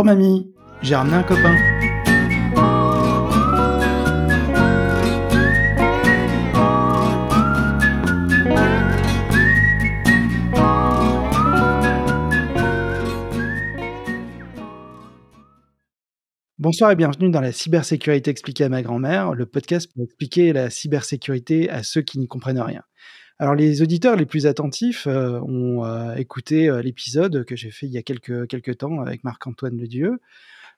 [0.00, 1.56] Bonjour mamie, j'ai ramené un copain.
[16.58, 20.70] Bonsoir et bienvenue dans la cybersécurité expliquée à ma grand-mère, le podcast pour expliquer la
[20.70, 22.84] cybersécurité à ceux qui n'y comprennent rien.
[23.40, 27.86] Alors les auditeurs les plus attentifs euh, ont euh, écouté euh, l'épisode que j'ai fait
[27.86, 30.20] il y a quelques, quelques temps avec Marc-Antoine Ledieu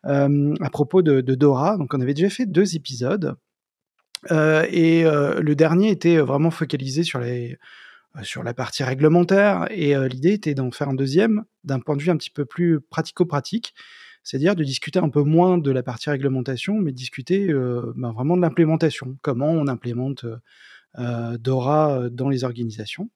[0.02, 1.76] à propos de, Dora.
[1.76, 3.36] Donc on avait déjà fait deux épisodes
[4.30, 7.58] et le dernier était vraiment focalisé sur les
[8.22, 12.08] sur la partie réglementaire et l'idée était d'en faire un deuxième d'un point de vue
[12.08, 13.74] un petit peu plus pratico-pratique
[14.22, 18.42] c'est-à-dire de discuter un peu moins de la partie réglementation, mais discuter ben, vraiment de
[18.42, 20.24] l'implémentation, comment on implémente
[20.98, 23.10] euh, Dora dans les organisations.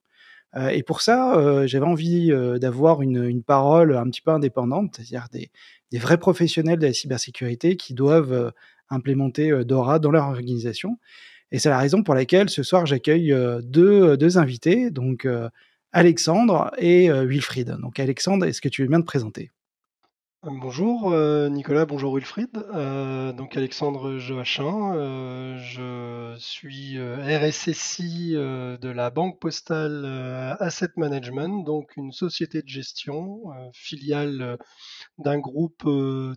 [0.57, 2.31] Euh, et pour ça, j'avais envie
[2.61, 5.51] d'avoir une, parole un petit peu indépendante, c'est-à-dire des,
[5.99, 8.53] vrais professionnels de la cybersécurité qui doivent
[8.91, 10.99] implémenter Dora dans leur organisation.
[11.53, 15.29] Et c'est la raison pour laquelle ce soir j'accueille deux, deux, invités, donc
[15.93, 17.77] Alexandre et Wilfried.
[17.81, 19.51] Donc Alexandre, est-ce que tu veux bien te présenter?
[20.47, 22.51] Bonjour euh, Nicolas, bonjour Wilfried.
[22.75, 30.05] Euh, donc Alexandre Joachim, euh, je suis RSSI de la Banque Postale
[30.61, 33.41] Asset Management, donc une société de gestion,
[33.73, 34.59] filiale
[35.17, 35.89] d'un groupe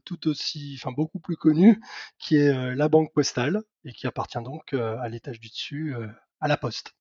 [0.06, 1.82] tout aussi, enfin beaucoup plus connu,
[2.18, 5.94] qui est la Banque Postale et qui appartient donc à l'étage du dessus,
[6.40, 6.94] à la Poste.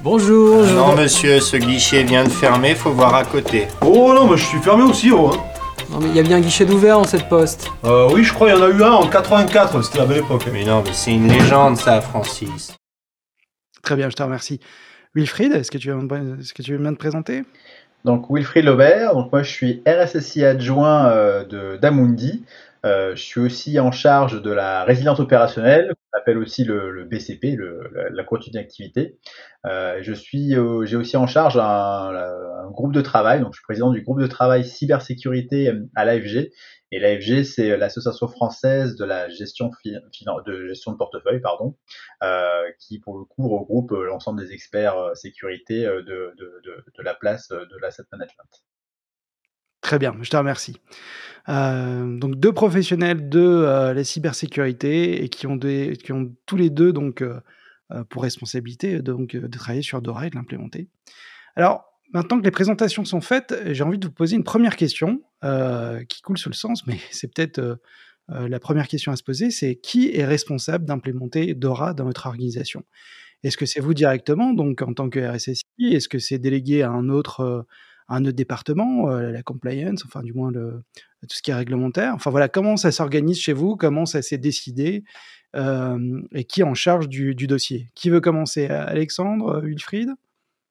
[0.00, 0.66] Bonjour.
[0.66, 3.68] Non monsieur, ce guichet vient de fermer, faut voir à côté.
[3.80, 5.30] Oh non, mais je suis fermé aussi, oh.
[5.32, 5.67] Hein.
[5.90, 7.70] Non mais il y a bien un guichet d'ouvert en cette poste.
[7.84, 10.18] Euh, oui, je crois qu'il y en a eu un en 84, c'était la belle
[10.18, 10.46] époque.
[10.52, 12.76] Mais non, mais c'est une légende ça, Francis.
[13.82, 14.60] Très bien, je te remercie.
[15.14, 15.98] Wilfried, est-ce que tu veux,
[16.40, 17.42] est-ce que tu veux bien te présenter?
[18.04, 22.44] Donc Wilfried Laubert, donc moi je suis RSSI adjoint euh, de d'Amundi.
[22.84, 27.56] Euh, je suis aussi en charge de la résilience opérationnelle, qu'on appelle aussi le, BCP,
[27.56, 29.18] le, la, continuité d'activité.
[29.66, 33.64] Euh, je suis, j'ai aussi en charge un, un, groupe de travail, donc je suis
[33.64, 36.50] président du groupe de travail cybersécurité à l'AFG.
[36.90, 41.76] Et l'AFG, c'est l'association française de la gestion de gestion de portefeuille, pardon,
[42.22, 46.34] euh, qui pour le coup regroupe l'ensemble des experts euh, sécurité de, de,
[46.64, 48.64] de, de la place de l'asset management.
[49.88, 50.76] Très bien, je te remercie.
[51.48, 55.58] Euh, donc deux professionnels de euh, la cybersécurité et qui ont,
[56.44, 57.40] tous les deux donc euh,
[58.10, 60.88] pour responsabilité de travailler sur Dora et de l'implémenter.
[61.56, 65.22] Alors maintenant que les présentations sont faites, j'ai envie de vous poser une première question
[66.10, 67.80] qui coule sous le sens, mais c'est peut-être
[68.28, 72.84] la première question à se poser, c'est qui est responsable d'implémenter Dora dans votre organisation?
[73.42, 76.90] Est-ce que c'est vous directement, donc en tant que RSSI Est-ce que c'est délégué à
[76.90, 77.64] un autre
[78.08, 80.82] un autre département, euh, la compliance, enfin du moins le,
[81.22, 82.14] tout ce qui est réglementaire.
[82.14, 85.04] Enfin voilà, comment ça s'organise chez vous, comment ça s'est décidé
[85.56, 87.88] euh, et qui est en charge du, dossier?
[87.94, 88.66] Qui veut commencer?
[88.66, 90.10] Alexandre, Wilfried?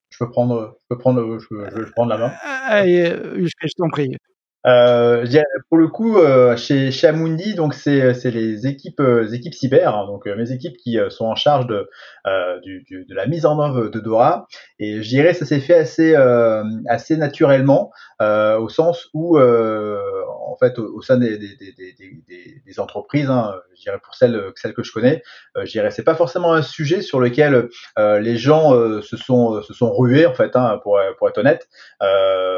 [0.09, 2.31] Je peux prendre, je peux prendre, je, peux, prendre la main.
[2.65, 4.15] Allez, je t'en prie.
[4.65, 5.25] Euh,
[5.69, 7.11] pour le coup, euh, chez, chez
[7.55, 11.35] donc c'est c'est les équipes euh, équipes cyber, hein, donc mes équipes qui sont en
[11.35, 11.89] charge de
[12.63, 14.47] du, du, de la mise en œuvre de Dora.
[14.79, 16.15] Et je dirais ça s'est fait assez
[16.89, 19.37] assez naturellement, au sens où
[20.47, 25.23] en fait au, sein des, entreprises, hein, je dirais pour celles que je connais,
[25.55, 28.71] je dirais c'est pas forcément un sujet sur lequel les gens
[29.01, 31.67] se sont se sont rués en fait, hein, pour pour être honnête.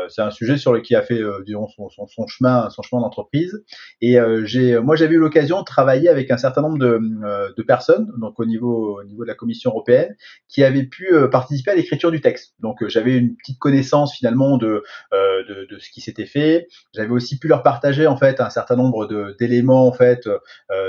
[0.09, 3.63] c'est un sujet sur lequel a fait disons son son, chemin, son chemin d'entreprise.
[4.01, 7.51] Et euh, j'ai, moi, j'avais eu l'occasion de travailler avec un certain nombre de, euh,
[7.55, 10.15] de, personnes, donc au niveau, au niveau de la Commission européenne,
[10.47, 12.55] qui avaient pu euh, participer à l'écriture du texte.
[12.59, 16.67] Donc, j'avais une petite connaissance finalement de, de, de, ce qui s'était fait.
[16.93, 19.07] J'avais aussi pu leur partager en fait un certain nombre
[19.39, 20.27] d'éléments en fait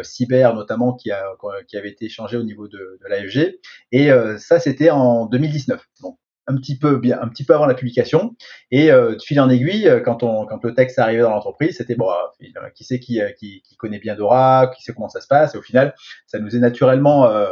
[0.03, 1.25] cyber notamment qui, a,
[1.67, 3.59] qui avaient été échangés au niveau de, de l'AFG.
[3.93, 5.81] Et ça, c'était en 2019.
[6.03, 6.19] Donc,
[6.51, 8.35] un petit peu bien, un petit peu avant la publication.
[8.71, 11.77] Et euh, de fil en aiguille, euh, quand on, quand le texte arrivé dans l'entreprise,
[11.77, 15.29] c'était bon, euh, qui sait qui, qui, connaît bien Dora, qui sait comment ça se
[15.29, 15.55] passe.
[15.55, 15.95] Et au final,
[16.27, 17.47] ça nous est naturellement euh,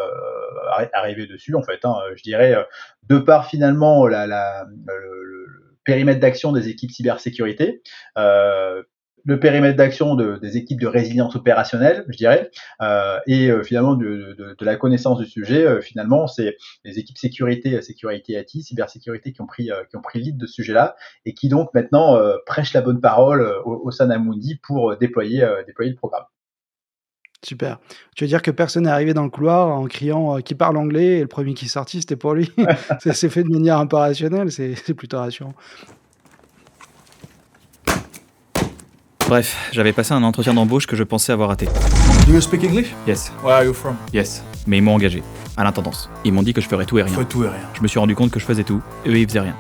[0.93, 1.85] arrivé dessus, en fait.
[1.85, 2.57] Hein, je dirais,
[3.09, 7.83] de par finalement la, le, périmètre d'action des équipes cybersécurité.
[8.19, 8.83] Euh,
[9.29, 13.95] le périmètre d'action de, des équipes de résilience opérationnelle, je dirais, euh, et euh, finalement
[13.95, 15.67] de, de, de, la connaissance du sujet.
[15.67, 20.21] Euh, finalement, c'est les équipes sécurité, sécurité IT, cybersécurité qui ont pris qui ont pris
[20.21, 20.97] le lead de ce sujet-là
[21.27, 25.91] et qui donc maintenant prêchent la bonne parole au, au sein d'Amundi pour déployer déployer
[25.91, 26.25] le programme.
[27.45, 27.79] Super.
[28.17, 31.19] Tu veux dire que personne n'est arrivé dans le couloir en criant qui parle anglais
[31.19, 32.51] et le premier qui est sorti, c'était pour lui?
[33.01, 35.55] ça s'est fait de manière un peu rationnelle, c'est plutôt rassurant.
[39.29, 41.67] Bref, j'avais passé un entretien d'embauche que je pensais avoir raté.
[42.27, 42.95] Do you speak English?
[43.07, 43.97] Yes, Where are you from?
[44.13, 44.43] Yes.
[44.67, 45.23] Mais ils m'ont engagé,
[45.57, 46.09] à l'intendance.
[46.25, 47.13] Ils m'ont dit que je ferais tout et rien.
[47.13, 47.61] Faut tout et rien.
[47.75, 49.57] Je me suis rendu compte que je faisais tout, et eux ils faisaient rien.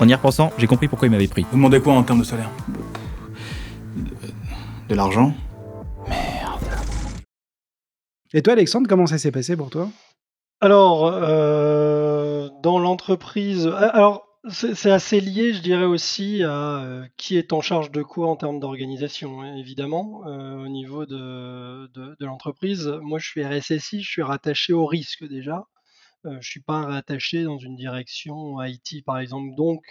[0.00, 1.44] En y repensant, j'ai compris pourquoi ils m'avaient pris.
[1.50, 2.50] Vous demandez quoi en termes de salaire?
[4.88, 5.34] De l'argent
[8.32, 9.88] Et toi, Alexandre, comment ça s'est passé pour toi?
[10.60, 17.36] Alors, euh, dans l'entreprise, a- alors c'est assez lié, je dirais aussi, à euh, qui
[17.36, 21.88] est en charge de quoi en termes d'organisation, hein, évidemment, euh, au niveau de,
[22.20, 22.86] l'entreprise.
[23.02, 25.64] Moi, je suis RSSI, je suis rattaché au risque déjà.
[26.26, 29.54] Euh, je suis pas rattaché dans une direction IT, par exemple.
[29.56, 29.82] Donc,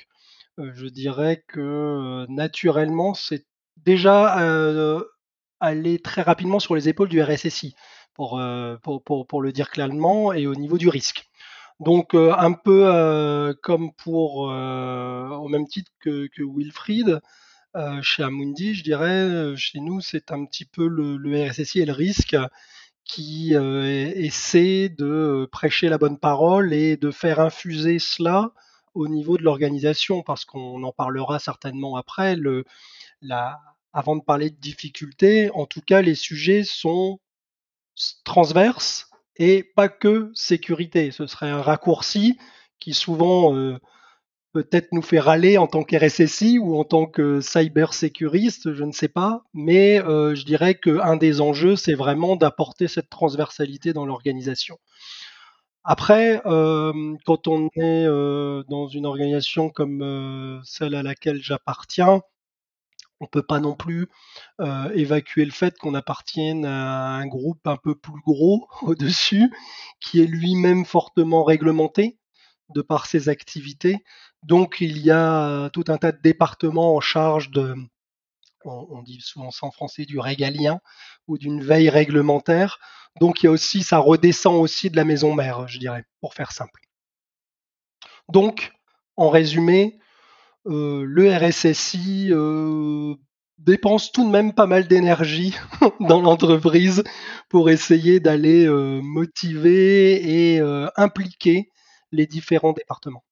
[0.58, 3.46] je dirais que naturellement, c'est
[3.78, 4.36] déjà
[5.60, 7.76] aller très rapidement sur les épaules du RSSI,
[8.16, 11.26] pour le dire clairement, et au niveau du risque.
[11.80, 17.20] Donc euh, un peu euh, comme pour, euh, au même titre que, que Wilfried,
[17.76, 21.82] euh, chez Amundi, je dirais, euh, chez nous, c'est un petit peu le, le RSSI
[21.82, 22.38] et le risque
[23.04, 28.52] qui euh, essaie de prêcher la bonne parole et de faire infuser cela
[28.94, 32.36] au niveau de l'organisation, parce qu'on en parlera certainement après.
[32.38, 32.64] Le,
[33.22, 33.60] la,
[33.94, 37.20] avant de parler de difficultés, en tout cas, les sujets sont
[38.24, 41.12] transverses et pas que sécurité.
[41.12, 42.38] Ce serait un raccourci
[42.80, 43.78] qui souvent euh,
[44.54, 48.92] peut-être nous fait râler en tant qu'RSSI ou en tant que cyber sécuriste, je ne
[48.92, 49.44] sais pas.
[49.54, 54.78] Mais euh, je dirais qu'un des enjeux, c'est vraiment d'apporter cette transversalité dans l'organisation.
[55.84, 58.06] Après, euh, quand on est
[58.70, 62.22] dans une organisation comme celle à laquelle j'appartiens,
[63.26, 64.08] on peut pas non plus
[64.62, 69.52] euh, évacuer le fait qu'on appartienne à un groupe un peu plus gros au-dessus,
[70.00, 72.20] qui est lui-même fortement réglementé
[72.70, 74.04] de par ses activités.
[74.44, 77.76] Donc il y a tout un tas de départements en charge de,
[78.64, 80.80] on, dit souvent ça en français, du régalien
[81.28, 82.80] ou d'une veille réglementaire.
[83.20, 86.36] Donc il y a aussi, ça redescend aussi de la maison mère, je dirais, pour
[86.36, 86.82] faire simple.
[88.30, 88.74] Donc,
[89.18, 90.05] en résumé, euh,
[90.66, 93.16] le RSSI euh,
[93.60, 95.56] dépense tout de même pas mal d'énergie
[96.00, 97.04] dans l'entreprise
[97.50, 101.72] pour essayer d'aller euh, motiver et euh, impliquer
[102.12, 103.24] les différents départements.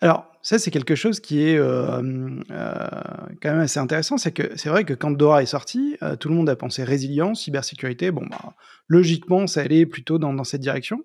[0.00, 2.00] Alors, ça, c'est quelque chose qui est euh,
[2.50, 2.88] euh,
[3.42, 4.16] quand même assez intéressant.
[4.16, 6.84] C'est que c'est vrai que quand Dora est sorti, euh, tout le monde a pensé
[6.84, 8.12] résilience, cybersécurité.
[8.12, 8.54] Bon, bah,
[8.86, 11.02] logiquement, ça allait plutôt dans cette direction.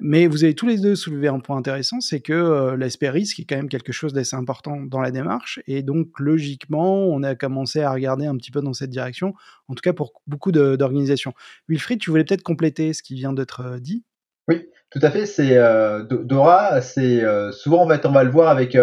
[0.00, 3.38] Mais vous avez tous les deux soulevé un point intéressant, c'est que euh, l'aspect risque
[3.40, 5.60] est quand même quelque chose d'assez important dans la démarche.
[5.66, 9.34] Et donc, logiquement, on a commencé à regarder un petit peu dans cette direction,
[9.68, 11.34] en tout cas pour beaucoup d'organisations.
[11.68, 14.04] Wilfried, tu voulais peut-être compléter ce qui vient d'être euh, dit?
[14.48, 15.26] Oui, tout à fait.
[15.26, 16.80] C'est euh, Do- Dora.
[16.80, 18.74] C'est souvent en fait, on va le voir avec.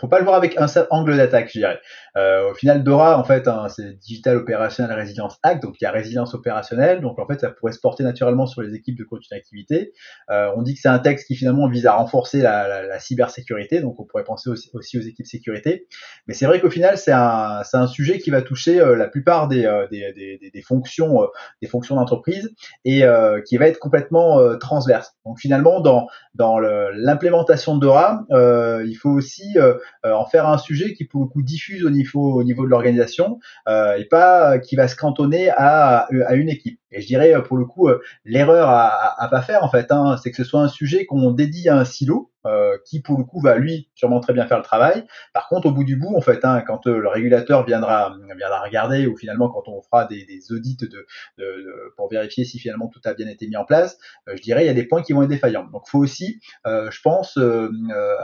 [0.00, 1.80] Faut pas le voir avec un seul angle d'attaque, je dirais.
[2.16, 5.86] Euh, au final, Dora, en fait, hein, c'est Digital Operational Resilience Act, donc il y
[5.86, 7.00] a résilience opérationnelle.
[7.00, 9.92] Donc en fait, ça pourrait se porter naturellement sur les équipes de coaching d'activité.
[10.30, 12.98] Euh, on dit que c'est un texte qui finalement vise à renforcer la, la, la
[12.98, 15.86] cybersécurité, donc on pourrait penser aussi, aussi aux équipes sécurité.
[16.26, 19.48] Mais c'est vrai qu'au final, c'est un, un sujet qui va toucher euh, la plupart
[19.48, 21.26] des, euh, des, des, des, fonctions, euh,
[21.62, 22.50] des fonctions d'entreprise
[22.84, 25.12] et euh, qui va être complètement transverse.
[25.24, 29.56] Donc finalement, dans, dans l'implémentation de Dora, il faut aussi
[30.04, 33.38] en faire un sujet qui pour le coup diffuse au niveau, au niveau de l'organisation
[33.68, 36.78] euh, et pas euh, qui va se cantonner à, à une équipe.
[36.92, 39.70] Et je dirais euh, pour le coup, euh, l'erreur à, à, à pas faire en
[39.70, 43.00] fait, hein, c'est que ce soit un sujet qu'on dédie à un silo euh, qui
[43.02, 45.04] pour le coup va lui sûrement très bien faire le travail.
[45.34, 48.60] Par contre, au bout du bout, en fait, hein, quand euh, le régulateur viendra, viendra
[48.62, 51.06] regarder ou finalement quand on fera des, des audits de, de,
[51.38, 54.64] de- pour vérifier si finalement tout a bien été mis en place, euh, je dirais
[54.64, 55.68] il y a des points qui vont être défaillants.
[55.72, 57.38] Donc, faut aussi, euh, je pense,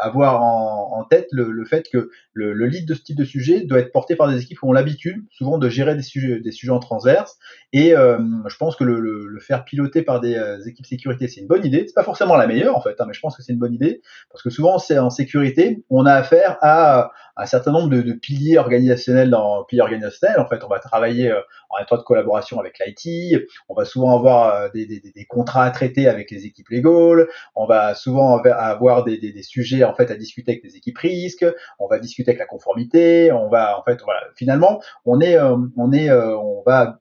[0.00, 3.24] avoir en, en tête le, le fait que le, le lead de ce type de
[3.24, 6.40] sujet doit être porté par des équipes qui ont l'habitude, souvent, de gérer des sujets,
[6.40, 7.38] des sujets en transverse.
[7.72, 11.64] Et je pense que le, le, faire piloter par des équipes sécurité, c'est une bonne
[11.64, 11.84] idée.
[11.86, 13.74] C'est pas forcément la meilleure en fait, hein, mais je pense que c'est une bonne
[13.74, 18.12] idée parce que souvent, c'est en sécurité, on a affaire à un certain nombre de,
[18.12, 20.40] piliers organisationnels dans piliers organisationnels.
[20.40, 23.46] En fait, on va travailler euh, en étroite collaboration avec l'IT.
[23.68, 27.28] On va souvent avoir euh, des, des, des contrats à traiter avec les équipes légales.
[27.54, 31.46] On va souvent avoir des, des, sujets en fait à discuter avec les équipes risques.
[31.78, 33.32] On va discuter avec la conformité.
[33.32, 34.20] On va en fait voilà.
[34.34, 37.00] Finalement, on est euh, on est on va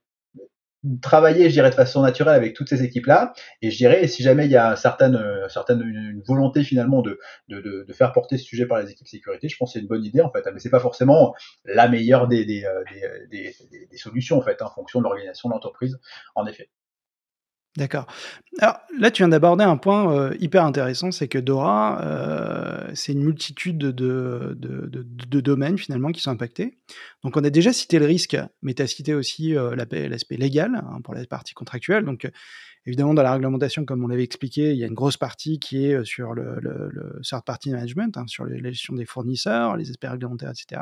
[1.02, 3.34] travailler, je dirais, de façon naturelle avec toutes ces équipes-là.
[3.62, 7.02] Et je dirais, si jamais il y a une certaine, euh, certaine une, volonté finalement
[7.02, 9.74] de, de, de, de, faire porter ce sujet par les équipes sécurité, je pense que
[9.74, 10.44] c'est une bonne idée en fait.
[10.54, 11.34] Mais c'est pas forcément
[11.66, 15.04] la meilleure des, des, des, des, des, des solutions en fait, hein, en fonction de
[15.04, 16.00] l'organisation de l'entreprise,
[16.36, 16.70] en effet.
[17.78, 18.08] D'accord.
[18.60, 23.12] Alors là, tu viens d'aborder un point euh, hyper intéressant, c'est que Dora, euh, c'est
[23.12, 24.56] une multitude de,
[25.42, 26.78] domaines finalement qui sont impactés.
[27.24, 30.76] Donc on a déjà cité le risque, mais tu as cité aussi euh, l'aspect légal
[30.76, 32.06] hein, pour la partie contractuelle.
[32.06, 32.32] Donc
[32.86, 35.86] évidemment, dans la réglementation, comme on l'avait expliqué, il y a une grosse partie qui
[35.86, 39.90] est sur le, le, le third party management, hein, sur la gestion des fournisseurs, les
[39.90, 40.82] aspects réglementaires, etc.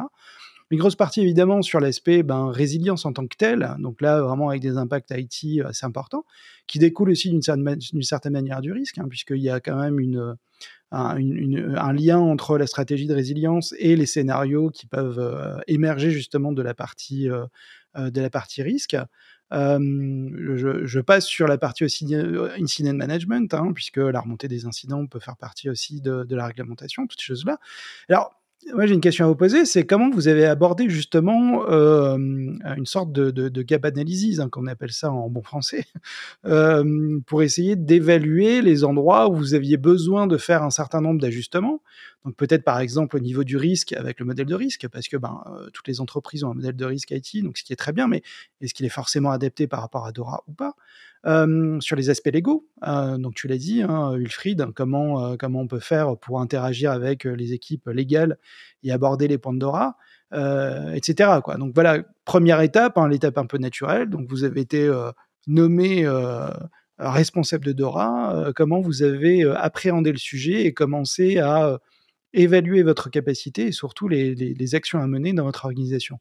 [0.74, 4.50] Une grosse partie évidemment sur l'aspect ben, résilience en tant que tel, donc là vraiment
[4.50, 6.26] avec des impacts IT assez importants,
[6.66, 10.36] qui découlent aussi d'une certaine, manière du risque, hein, puisqu'il y a quand même une,
[10.90, 16.52] un, lien entre la stratégie de résilience et les scénarios qui peuvent euh, émerger justement
[16.52, 17.46] de la partie, euh,
[17.96, 18.10] euh
[18.58, 18.98] risque.
[19.54, 19.78] Euh,
[20.56, 25.06] je, je, passe sur la partie aussi incident management, hein, puisque la remontée des incidents
[25.06, 27.60] peut faire partie aussi de, de la réglementation, toutes ces choses-là.
[28.10, 28.43] Alors,
[28.74, 32.86] moi, j'ai une question à vous poser, c'est comment vous avez abordé justement euh, une
[32.86, 35.86] sorte de, de, de gap analysis, hein, qu'on appelle ça en bon français,
[36.46, 41.20] euh, pour essayer d'évaluer les endroits où vous aviez besoin de faire un certain nombre
[41.20, 41.82] d'ajustements.
[42.26, 45.18] Donc peut-être par exemple au niveau du risque avec le modèle de risque, parce que
[45.18, 47.78] ben, euh, toutes les entreprises ont un modèle de risque IT, donc ce qui est
[47.78, 48.22] très bien, mais
[48.62, 50.76] est-ce qu'il est forcément adapté par rapport à Dora ou pas?
[51.26, 55.62] Euh, sur les aspects légaux, euh, donc tu l'as dit, hein, Wilfried, comment, euh, comment
[55.62, 58.38] on peut faire pour interagir avec les équipes légales
[58.84, 59.96] et aborder les points de Dora,
[60.34, 61.30] etc.
[61.58, 64.10] Donc voilà, première étape, hein, l'étape un peu naturelle.
[64.10, 64.92] Donc vous avez été
[65.48, 66.06] nommé
[66.98, 68.52] responsable de Dora.
[68.56, 71.80] comment vous avez appréhendé le sujet et commencé à
[72.34, 76.20] évaluer votre capacité et surtout les, les, actions à mener dans votre organisation?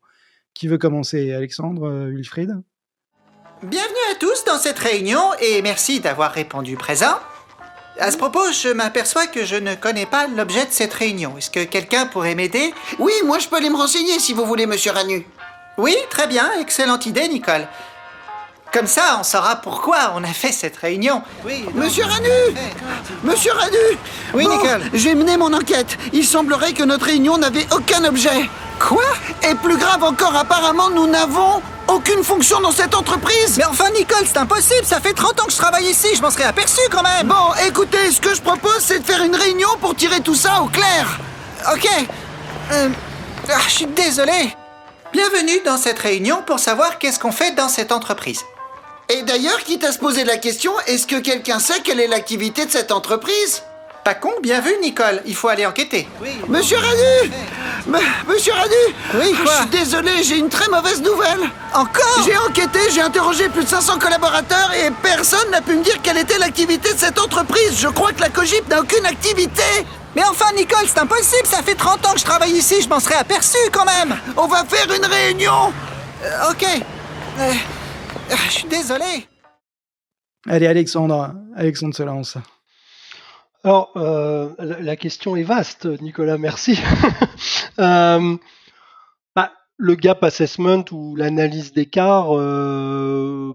[0.54, 1.32] Qui veut commencer?
[1.32, 2.52] Alexandre, Wilfried?
[3.62, 7.18] Bienvenue tous dans cette réunion et merci d'avoir répondu présent.
[7.98, 11.36] À ce propos, je m'aperçois que je ne connais pas l'objet de cette réunion.
[11.38, 12.72] Est-ce que quelqu'un pourrait m'aider?
[13.00, 15.26] Oui, moi je peux aller me renseigner si vous voulez, monsieur Ranu.
[15.76, 17.66] Oui, très bien, excellente idée, Nicole.
[18.72, 21.20] Comme ça, on saura pourquoi on a fait cette réunion.
[21.44, 22.28] Oui, Monsieur Ranu
[23.24, 23.76] Monsieur Ranu
[24.34, 25.98] Oui, Nicole J'ai mené mon enquête.
[26.12, 28.48] Il semblerait que notre réunion n'avait aucun objet.
[28.78, 29.02] Quoi?
[29.50, 31.60] Et plus grave encore, apparemment, nous n'avons
[31.92, 35.52] aucune fonction dans cette entreprise Mais enfin, Nicole, c'est impossible Ça fait 30 ans que
[35.52, 38.78] je travaille ici, je m'en serais aperçu quand même Bon, écoutez, ce que je propose,
[38.80, 41.18] c'est de faire une réunion pour tirer tout ça au clair
[41.72, 41.88] Ok.
[42.72, 42.88] Euh,
[43.48, 44.56] ah, je suis désolé.
[45.12, 48.40] Bienvenue dans cette réunion pour savoir qu'est-ce qu'on fait dans cette entreprise.
[49.08, 52.66] Et d'ailleurs, quitte à se poser la question, est-ce que quelqu'un sait quelle est l'activité
[52.66, 53.62] de cette entreprise?
[54.04, 55.22] Pas con, bien vu, Nicole.
[55.26, 56.08] Il faut aller enquêter.
[56.20, 56.30] Oui.
[56.48, 57.32] Monsieur Radu
[58.28, 58.74] Monsieur Radu
[59.14, 61.40] Oui, quoi Je suis désolé, j'ai une très mauvaise nouvelle.
[61.72, 66.02] Encore J'ai enquêté, j'ai interrogé plus de 500 collaborateurs et personne n'a pu me dire
[66.02, 67.78] quelle était l'activité de cette entreprise.
[67.78, 69.62] Je crois que la Cogip n'a aucune activité.
[70.16, 71.46] Mais enfin, Nicole, c'est impossible.
[71.46, 74.16] Ça fait 30 ans que je travaille ici, je m'en serais aperçu quand même.
[74.36, 75.72] On va faire une réunion.
[76.24, 76.66] Euh, ok.
[77.38, 77.52] Euh,
[78.46, 79.28] je suis désolé.
[80.48, 82.36] Allez, Alexandre, Alexandre se lance.
[83.64, 86.76] Alors, euh, la, question est vaste, Nicolas, merci.
[87.78, 88.36] euh,
[89.36, 93.52] bah, le gap assessment ou l'analyse d'écart, euh,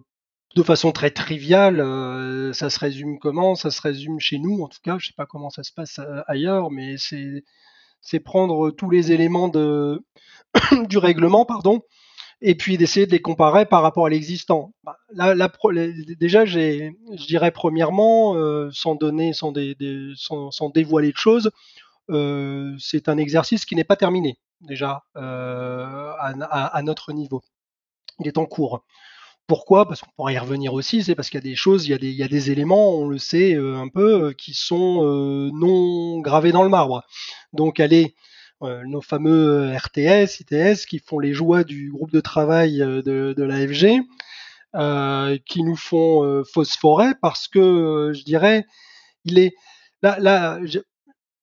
[0.56, 3.56] de façon très triviale, euh, ça se résume comment?
[3.56, 6.00] Ça se résume chez nous, en tout cas, je sais pas comment ça se passe
[6.00, 10.06] euh, ailleurs, mais c'est prendre tous les éléments de,
[10.88, 11.82] du règlement, pardon,
[12.42, 14.74] et puis d'essayer de les comparer par rapport à l'existant.
[14.84, 15.36] Bah, là,
[16.20, 16.92] déjà, je
[17.28, 21.52] dirais premièrement, euh, sans donner, sans, dévoiler de choses,
[22.10, 27.42] euh, c'est un exercice qui n'est pas terminé déjà euh, à, notre niveau.
[28.20, 28.84] Il est en cours.
[29.48, 29.88] Pourquoi?
[29.88, 31.94] Parce qu'on pourrait y revenir aussi, c'est parce qu'il y a des choses, il y
[31.94, 35.04] a des, il y a des éléments, on le sait un peu, qui sont
[35.54, 37.04] non gravés dans le marbre.
[37.54, 38.14] Donc aller
[38.62, 44.02] nos fameux RTS, ITS, qui font les joies du groupe de travail euh, de, l'AFG,
[44.76, 48.66] euh, qui nous font euh, phosphorer parce que, euh, je dirais,
[49.26, 49.54] il est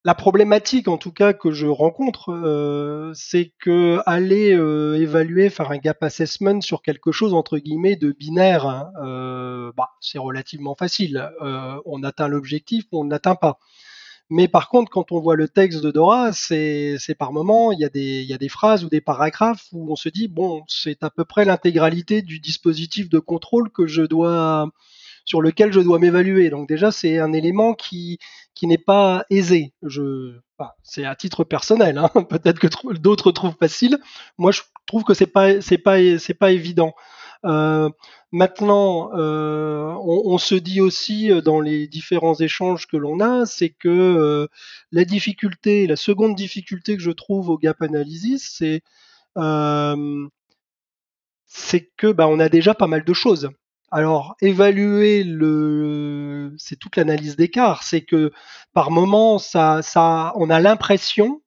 [0.05, 5.71] la problématique, en tout cas, que je rencontre, euh, c'est que aller euh, évaluer, faire
[5.71, 10.75] un gap assessment sur quelque chose entre guillemets de binaire, hein, euh, bah, c'est relativement
[10.75, 11.31] facile.
[11.85, 13.57] on atteint l'objectif on ne l'atteint pas.
[14.29, 17.85] Mais par contre, quand on voit le texte de Dora, c'est par moment, il y,
[17.85, 21.03] a des, y a des phrases ou des paragraphes où on se dit, bon, c'est
[21.03, 24.71] à peu près l'intégralité du dispositif de contrôle que je dois,
[25.25, 26.49] sur lequel je dois m'évaluer.
[26.49, 28.17] Donc déjà, c'est un élément qui,
[28.55, 29.73] qui n'est pas aisé.
[29.83, 31.97] Enfin, c'est à titre personnel.
[31.99, 32.09] Hein.
[32.29, 33.99] Peut-être que d'autres trouvent facile.
[34.39, 36.95] Moi, je trouve que c'est pas, c'est pas, c'est pas évident.
[37.45, 37.89] Euh,
[38.31, 43.45] maintenant, euh, on, on, se dit aussi euh, dans les différents échanges que l'on a,
[43.45, 44.47] c'est que euh,
[44.91, 48.81] la difficulté, la seconde difficulté que je trouve au gap analysis, c'est
[49.37, 50.27] euh,
[51.45, 53.49] c'est que bah, on a déjà pas mal de choses
[53.91, 57.83] Alors, évaluer le, c'est toute l'analyse d'écart.
[57.83, 58.31] C'est que
[58.73, 61.41] par moment, ça, ça, on a l'impression,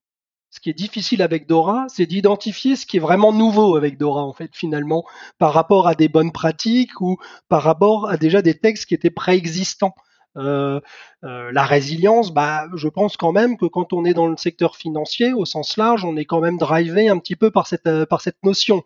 [0.51, 4.23] ce qui est difficile avec Dora, c'est d'identifier ce qui est vraiment nouveau avec Dora,
[4.23, 5.05] en fait, finalement,
[5.39, 9.11] par rapport à des bonnes pratiques ou par rapport à déjà des textes qui étaient
[9.11, 9.95] préexistants.
[10.37, 10.81] Euh,
[11.25, 14.77] euh, la résilience, bah, je pense quand même que quand on est dans le secteur
[14.77, 18.07] financier, au sens large, on est quand même drivé un petit peu par cette, euh,
[18.07, 18.83] par cette notion.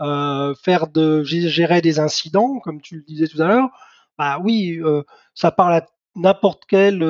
[0.00, 3.68] faire de gérer des incidents, comme tu le disais tout à l'heure,
[4.18, 4.80] bah oui,
[5.34, 5.86] ça parle à
[6.16, 7.02] n'importe quelle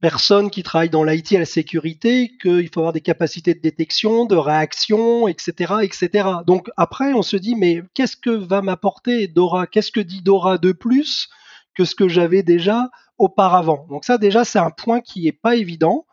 [0.00, 4.26] personne qui travaille dans l'IT à la sécurité qu'il faut avoir des capacités de détection,
[4.26, 6.28] de réaction, etc., etc.
[6.46, 9.66] Donc après, on se dit mais qu'est-ce que va m'apporter Dora?
[9.66, 11.28] Qu'est-ce que dit Dora de plus
[11.74, 13.86] que ce que j'avais déjà auparavant?
[13.88, 16.06] Donc ça déjà c'est un point qui n'est pas évident.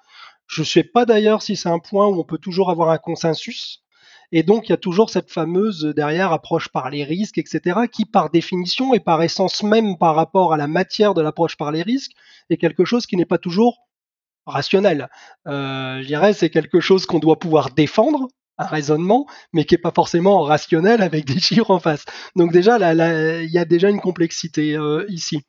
[0.47, 2.97] Je ne sais pas d'ailleurs si c'est un point où on peut toujours avoir un
[2.97, 3.84] consensus.
[4.37, 8.03] Et donc il y a toujours cette fameuse derrière approche par les risques, etc., qui
[8.03, 11.81] par définition et par essence même par rapport à la matière de l'approche par les
[11.81, 12.11] risques
[12.49, 13.87] est quelque chose qui n'est pas toujours
[14.45, 15.07] rationnel.
[15.47, 18.27] Euh, je dirais c'est quelque chose qu'on doit pouvoir défendre,
[18.57, 22.03] un raisonnement, mais qui n'est pas forcément rationnel avec des chiffres en face.
[22.35, 25.43] Donc déjà, il y a déjà une complexité euh, ici.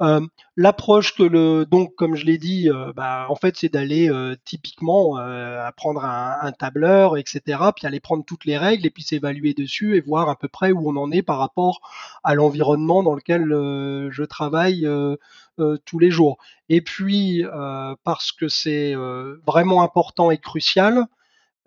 [0.00, 0.20] Euh,
[0.56, 4.10] l'approche que le donc comme je l'ai dit, euh, bah, en fait c'est d'aller
[4.44, 7.40] typiquement à prendre un, tableur, etc.
[7.74, 10.72] Puis aller prendre toutes les règles et puis s'évaluer dessus et voir à peu près
[10.72, 11.80] où on en est par rapport
[12.24, 13.48] à l'environnement dans lequel
[14.10, 14.88] je travaille
[15.84, 16.38] tous les jours.
[16.68, 17.44] Et puis
[18.04, 18.94] parce que c'est
[19.46, 21.06] vraiment important et crucial,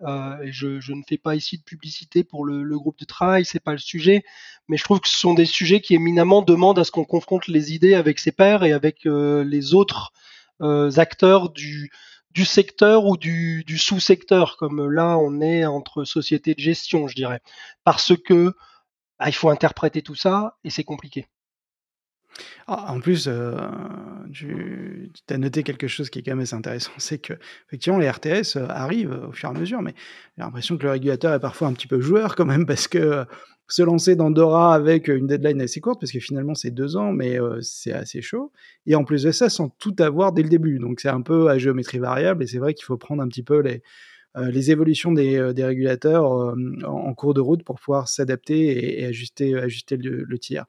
[0.02, 3.60] euh, et je, ne fais pas ici de publicité pour le, groupe de travail, c'est
[3.60, 4.24] pas le sujet,
[4.68, 7.46] mais je trouve que ce sont des sujets qui éminemment demandent à ce qu'on confronte
[7.46, 10.12] les idées avec ses pairs et avec euh, les autres
[10.60, 11.90] euh, acteurs du,
[12.32, 17.40] du secteur ou du, sous-secteur, comme là on est entre sociétés de gestion, je dirais,
[17.84, 18.54] parce que
[19.18, 21.26] bah, il faut interpréter tout ça et c'est compliqué.
[22.66, 23.56] Ah, en plus, euh,
[24.32, 27.34] tu as noté quelque chose qui est quand même assez intéressant, c'est que
[27.68, 29.94] effectivement les RTS euh, arrivent au fur et à mesure, mais
[30.36, 32.98] j'ai l'impression que le régulateur est parfois un petit peu joueur quand même, parce que
[32.98, 33.24] euh,
[33.68, 37.12] se lancer dans Dora avec une deadline assez courte, parce que finalement c'est deux ans,
[37.12, 38.52] mais c'est assez chaud,
[38.86, 41.48] et en plus de ça, sans tout avoir dès le début, donc c'est un peu
[41.48, 43.82] à géométrie variable, et c'est vrai qu'il faut prendre un petit peu les,
[44.36, 46.24] les évolutions des, régulateurs
[46.84, 50.66] en, cours de route pour pouvoir s'adapter et, ajuster, ajuster le, le tir.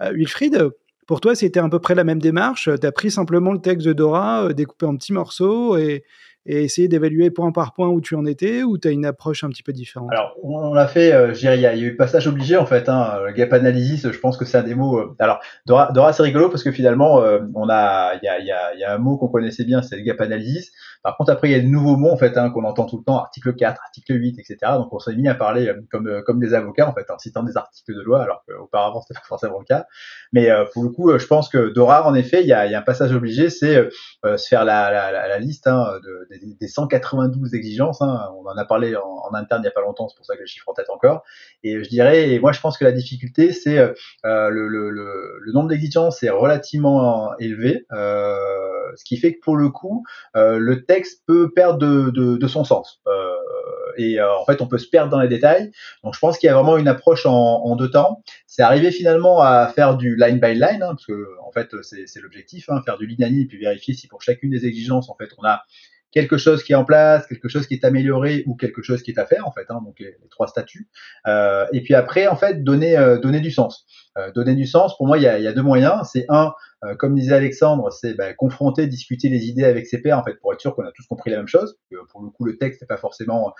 [0.00, 0.70] Wilfried,
[1.06, 2.68] pour toi, c'était à peu près la même démarche.
[2.80, 6.04] Tu as pris simplement le texte de Dora, euh, découpé en petits morceaux et,
[6.46, 9.44] et essayer d'évaluer point par point où tu en étais ou tu as une approche
[9.44, 10.10] un petit peu différente?
[10.12, 13.32] Alors, on l'a fait, euh, il y, a eu passage obligé en fait, hein, le
[13.32, 14.98] gap analysis, je pense que c'est un des mots.
[14.98, 18.40] Euh, alors, Dora, Dora c'est rigolo parce que finalement, euh, on a, il y a,
[18.40, 20.72] y, y a, un mot qu'on connaissait bien, c'est le gap analysis.
[21.02, 22.98] Par contre, après, il y a de nouveaux mots en fait hein, qu'on entend tout
[22.98, 24.72] le temps, article 4, article 8, etc.
[24.74, 27.56] Donc, on s'est mis à parler comme, comme des avocats en fait, en citant des
[27.56, 29.86] articles de loi, alors qu'auparavant, c'était pas forcément le cas.
[30.32, 32.78] Mais pour le coup, je pense que Dora, en effet, il y a, y a,
[32.78, 33.88] un passage obligé, c'est
[34.24, 38.00] se faire la, la liste hein, de, des, 192 exigences.
[38.02, 38.30] Hein.
[38.38, 40.44] On en a parlé en, interne il n'y a pas longtemps, c'est pour ça que
[40.44, 41.22] je chiffre en tête encore.
[41.62, 46.22] Et je dirais, moi je pense que la difficulté, c'est euh, le, le, nombre d'exigences
[46.22, 48.36] est relativement élevé, euh,
[48.96, 50.04] ce qui fait que pour le coup,
[50.36, 53.00] euh, le texte peut perdre de, son sens.
[53.06, 53.34] Euh,
[53.96, 55.70] et euh, en fait, on peut se perdre dans les détails.
[56.02, 58.22] Donc, je pense qu'il y a vraiment une approche en, deux temps.
[58.46, 62.20] C'est arriver finalement à faire du line by line, hein, parce que en fait, c'est
[62.20, 65.30] l'objectif, hein, faire du ligne et puis vérifier si pour chacune des exigences, en fait,
[65.38, 65.62] on a
[66.14, 69.10] quelque chose qui est en place, quelque chose qui est amélioré ou quelque chose qui
[69.10, 70.88] est à faire en fait, hein, donc les, trois statuts.
[71.26, 73.84] Euh, et puis après en fait donner euh, donner du sens.
[74.16, 76.08] Euh, donner du sens pour moi il y a, deux moyens.
[76.10, 76.54] C'est un
[76.98, 80.52] comme disait Alexandre, c'est bah, confronter, discuter les idées avec ses pairs en fait pour
[80.52, 81.78] être sûr qu'on a tous compris la même chose.
[82.10, 83.54] Pour le coup le texte n'est pas forcément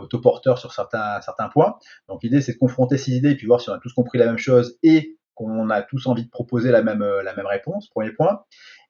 [0.00, 1.74] autoporteur sur certains certains points.
[2.08, 4.18] Donc l'idée c'est de confronter ces idées et puis voir si on a tous compris
[4.18, 7.88] la même chose et qu'on a tous envie de proposer la même la même réponse.
[7.90, 8.42] Premier point.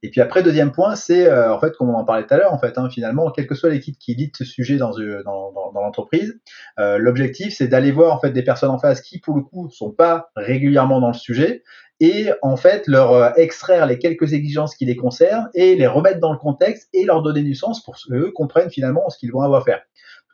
[0.04, 2.36] Et puis après, deuxième point, c'est euh, en fait, comme on en parlait tout à
[2.36, 5.22] l'heure, en fait, hein, finalement, quelle que soit l'équipe qui lit ce sujet dans, euh,
[5.22, 6.40] dans, dans, dans l'entreprise,
[6.80, 9.70] euh, l'objectif, c'est d'aller voir en fait des personnes en face qui, pour le coup,
[9.70, 11.62] sont pas régulièrement dans le sujet,
[12.00, 16.32] et en fait leur extraire les quelques exigences qui les concernent et les remettre dans
[16.32, 19.60] le contexte et leur donner du sens pour qu'eux comprennent finalement ce qu'ils vont avoir
[19.60, 19.82] à faire.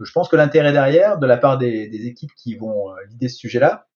[0.01, 3.37] je pense que l'intérêt derrière, de la part des, des équipes qui vont l'idée ce
[3.37, 3.87] sujet-là,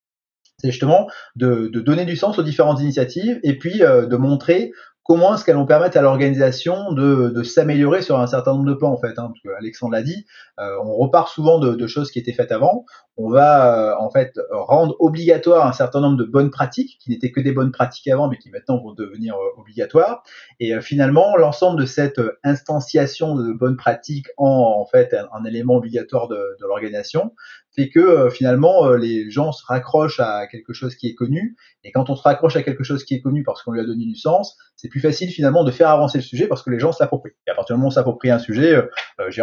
[0.62, 4.72] c'est justement de, donner du sens aux différentes initiatives et puis de montrer
[5.04, 8.90] comment est-ce qu'elles vont permettre à l'organisation de, s'améliorer sur un certain nombre de points
[8.90, 10.26] en fait hein, parce que Alexandre l'a dit
[10.60, 12.84] euh, on repart souvent de, choses qui étaient faites avant.
[13.16, 17.32] On va euh, en fait rendre obligatoire un certain nombre de bonnes pratiques qui n'étaient
[17.32, 20.22] que des bonnes pratiques avant mais qui maintenant vont devenir euh, obligatoires.
[20.60, 26.28] Et finalement l'ensemble de cette instanciation de bonnes pratiques en en fait un, élément obligatoire
[26.28, 27.34] de l'organisation
[27.74, 31.56] fait que finalement les gens se raccrochent à quelque chose qui est connu.
[31.84, 33.84] Et quand on se raccroche à quelque chose qui est connu parce qu'on lui a
[33.84, 36.78] donné du sens, c'est plus facile finalement de faire avancer le sujet parce que les
[36.78, 37.32] gens s'approprient.
[37.46, 38.88] Et à partir du moment où on s'approprie un sujet, euh,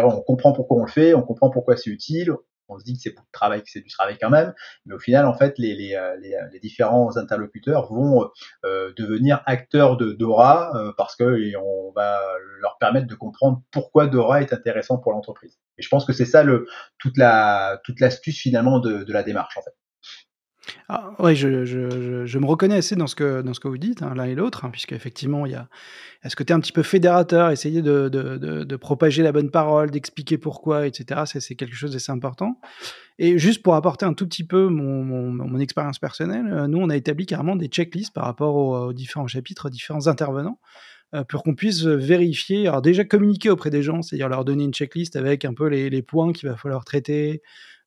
[0.02, 2.32] on comprend pourquoi on le fait, on comprend pourquoi c'est utile,
[2.70, 4.54] on se dit que c'est pour travail, que c'est du travail quand même,
[4.86, 6.16] mais au final, en fait, les, les, euh,
[6.52, 8.30] les différents interlocuteurs vont
[8.64, 12.20] euh, devenir acteurs de Dora euh, parce que on va
[12.60, 15.58] leur permettre de comprendre pourquoi Dora est intéressant pour l'entreprise.
[15.78, 16.66] Et je pense que c'est ça le
[16.98, 19.74] toute la toute l'astuce finalement de, de la démarche en fait.
[20.88, 24.12] Ah, ouais, je, me reconnais assez dans ce que, dans ce que vous dites, hein,
[24.14, 25.68] l'un et l'autre, hein, puisqu'effectivement, il y a,
[26.28, 30.38] ce côté un petit peu fédérateur, essayer de, de, de, propager la bonne parole, d'expliquer
[30.38, 31.22] pourquoi, etc.
[31.26, 32.60] C'est quelque chose d'assez important.
[33.18, 36.78] Et juste pour apporter un tout petit peu mon, mon, mon expérience personnelle, euh, nous,
[36.78, 40.58] on a établi carrément des checklists par rapport aux, différents chapitres, aux différents intervenants
[41.14, 44.74] euh, pour qu'on puisse vérifier, alors déjà communiquer auprès des gens, c'est-à-dire leur donner une
[44.74, 47.42] checklist avec un peu les, les points qu'il va falloir traiter,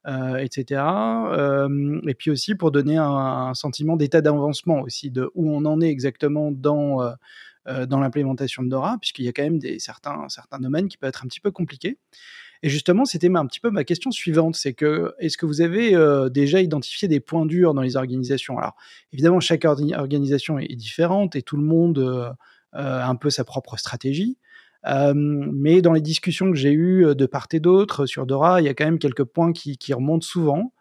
[0.05, 0.81] euh, etc.
[0.81, 5.79] Euh, et puis aussi pour donner un, sentiment d'état d'avancement aussi, de où on en
[5.79, 7.01] est exactement dans,
[7.69, 10.97] euh, dans l'implémentation de Dora, puisqu'il y a quand même des, certains, certains domaines qui
[10.97, 11.99] peuvent être un petit peu compliqués.
[12.63, 15.95] Et justement, c'était un petit peu ma question suivante, c'est que est-ce que vous avez
[16.29, 18.57] déjà identifié des points durs dans les organisations?
[18.57, 18.75] Alors,
[19.13, 22.35] évidemment, chaque organisation est, différente et tout le monde
[22.71, 24.37] a un peu sa propre stratégie.
[24.85, 28.61] Euh, mais dans les discussions que j'ai eues euh, de part et d'autre sur Dora,
[28.61, 30.73] il y a quand même quelques points qui, remontent souvent.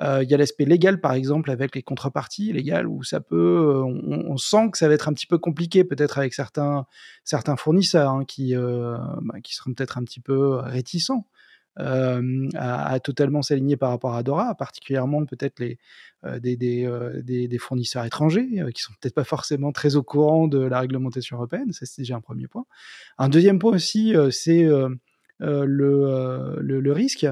[0.00, 3.82] Euh, il y a l'aspect légal, par exemple, avec les contreparties légales, où ça peut,
[3.84, 6.86] on, on, sent que ça va être un petit peu compliqué, peut-être avec certains,
[7.22, 11.26] certains fournisseurs hein, qui, euh, bah, qui seront peut-être un petit peu réticents
[11.80, 15.78] euh, à, totalement s'aligner par rapport à Dora, particulièrement peut-être les,
[16.24, 20.58] euh, euh, des, des, fournisseurs étrangers qui sont peut-être pas forcément très au courant de
[20.58, 21.72] la réglementation européenne.
[21.72, 22.66] Ça, c'est déjà un premier point.
[23.18, 24.98] Un deuxième point aussi, c'est le,
[25.38, 27.26] le, le, risque.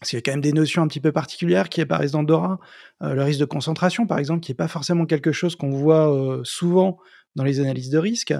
[0.00, 2.22] Parce qu'il y a quand même des notions un petit peu particulières qui apparaissent dans
[2.22, 2.58] Dora.
[3.00, 6.98] le risque de concentration, par exemple, qui n'est pas forcément quelque chose qu'on voit souvent
[7.36, 8.34] dans les analyses de risque.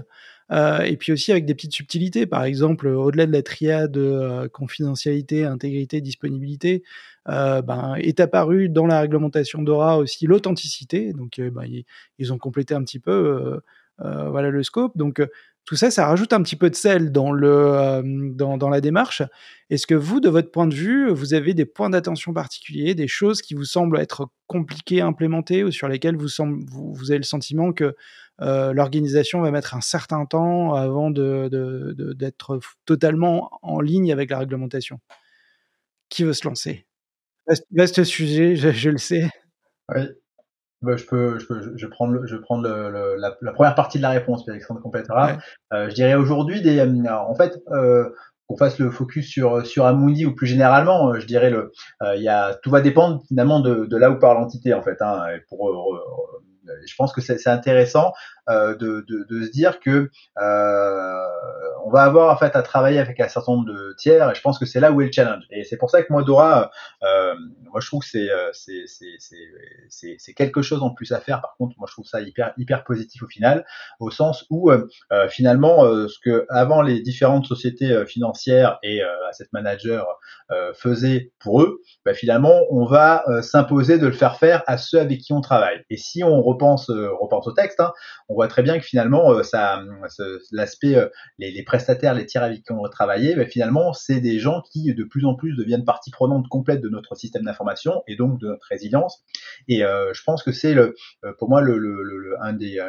[0.52, 4.48] Euh, et puis aussi avec des petites subtilités, par exemple, au-delà de la triade euh,
[4.48, 6.83] confidentialité, intégrité, disponibilité,
[7.28, 11.12] euh, ben, est apparu dans la réglementation DORA aussi l'authenticité.
[11.14, 11.64] Donc, ben,
[12.18, 13.61] ils, ont complété un petit peu
[13.98, 14.96] voilà le scope.
[14.96, 15.22] Donc,
[15.64, 18.02] tout ça, ça rajoute un petit peu de sel dans, le,
[18.35, 19.22] dans, la démarche.
[19.70, 23.09] Est-ce que vous, de votre point de vue, vous avez des points d'attention particuliers, des
[23.09, 27.18] choses qui vous semblent être compliquées à implémenter ou sur lesquelles vous, semble, vous avez
[27.18, 27.96] le sentiment que
[28.40, 32.33] euh, l'organisation va mettre un certain temps avant d'être de, de, de,
[32.85, 35.01] totalement en ligne avec la réglementation.
[36.09, 36.87] Qui veut se lancer?
[37.70, 39.29] Vaste sujet, je, je, le sais.
[39.94, 40.03] Oui.
[40.83, 43.75] Bah, je peux, je peux, je prends, le, je prends le, le, la, la, première
[43.75, 45.27] partie de la réponse, puis Alexandre complétera.
[45.27, 45.38] Ouais.
[45.73, 48.11] Euh, je dirais aujourd'hui, des, euh, en fait, euh,
[48.47, 51.73] qu'on fasse le focus sur sur Amundi ou plus généralement, je dirais le,
[52.14, 55.01] il y a, tout va dépendre finalement de, de là où part l'entité en fait.
[55.01, 55.70] Hein, pour
[56.87, 58.12] je pense que c'est intéressant.
[58.43, 61.24] euh, de, de, de, se dire que euh,
[61.85, 64.40] on va avoir en fait à travailler avec un certain nombre de tiers et je
[64.40, 65.44] pense que c'est là où est le challenge.
[65.50, 66.70] Et c'est pour ça que moi Dora
[67.02, 67.35] euh,
[67.70, 68.50] moi je trouve que c'est euh,
[69.88, 71.40] c'est quelque chose en plus à faire.
[71.40, 73.66] Par contre moi je trouve ça hyper hyper positif au final
[74.00, 79.48] au sens où euh, euh finalement ce que avant les différentes sociétés financières et asset
[79.52, 80.04] managers
[80.74, 85.20] faisaient pour eux bah, finalement on va s'imposer de le faire faire à ceux avec
[85.20, 85.85] qui on travaille.
[85.90, 87.92] Et si on repense repense au texte hein,
[88.35, 89.42] voit très bien que finalement, euh,
[90.53, 94.38] l'aspect, euh, les, prestataires, les tiers avec qui on va travailler, ben, finalement, c'est des
[94.38, 98.16] gens qui de plus en plus deviennent partie prenante complète de notre système d'information et
[98.16, 99.25] donc de notre résilience.
[99.68, 100.94] Et euh, je pense que c'est le,
[101.38, 102.81] pour moi le, le, un des,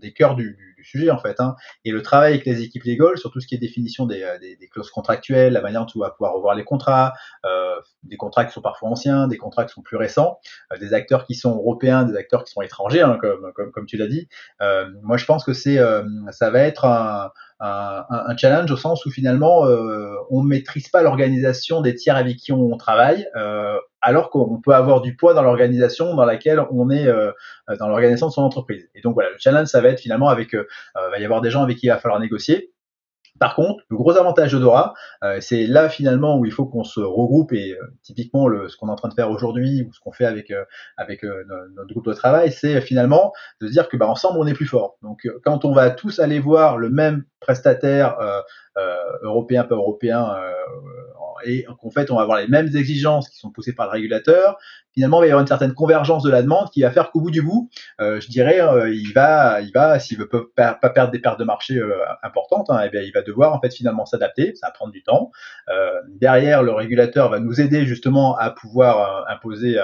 [0.00, 1.40] des, cœurs du, sujet en fait.
[1.40, 1.56] Hein.
[1.84, 4.56] Et le travail avec les équipes légales sur tout ce qui est définition des, des,
[4.56, 7.12] des clauses contractuelles, la manière dont on va pouvoir revoir les contrats,
[7.44, 10.38] euh, des contrats qui sont parfois anciens, des contrats qui sont plus récents,
[10.72, 13.86] euh, des acteurs qui sont européens, des acteurs qui sont étrangers, hein, comme, comme, comme,
[13.86, 14.28] tu l'as dit.
[14.62, 18.76] Euh, moi, je pense que c'est, euh, ça va être un, un, un, challenge au
[18.76, 23.78] sens où finalement, euh, on maîtrise pas l'organisation des tiers avec qui on travaille, euh,
[24.00, 27.32] alors qu'on peut avoir du poids dans l'organisation dans laquelle on est euh,
[27.78, 28.88] dans l'organisation de son entreprise.
[28.94, 31.62] Et donc voilà, le challenge, ça va être finalement avec, va y avoir des gens
[31.62, 32.72] avec qui il va falloir négocier
[33.38, 36.84] par contre, le gros avantage de Dora, euh, c'est là finalement où il faut qu'on
[36.84, 39.92] se regroupe et euh, typiquement le, ce qu'on est en train de faire aujourd'hui ou
[39.92, 40.64] ce qu'on fait avec euh,
[40.96, 44.54] avec euh, notre groupe de travail, c'est finalement de dire que bah, ensemble on est
[44.54, 44.96] plus fort.
[45.02, 48.16] Donc euh, quand on va tous aller voir le même prestataire
[49.22, 50.36] européen pas européen
[51.44, 54.58] et qu'en fait, on va avoir les mêmes exigences qui sont posées par le régulateur.
[54.92, 57.20] Finalement, il va y avoir une certaine convergence de la demande qui va faire qu'au
[57.20, 57.70] bout du bout,
[58.00, 61.38] euh, je dirais, euh, il va, il va, s'il veut pas, pas perdre des pertes
[61.38, 64.54] de marché euh, importantes, hein, eh il va devoir en fait finalement s'adapter.
[64.56, 65.30] Ça va prendre du temps.
[66.08, 69.78] derrière, le régulateur va nous aider justement à pouvoir imposer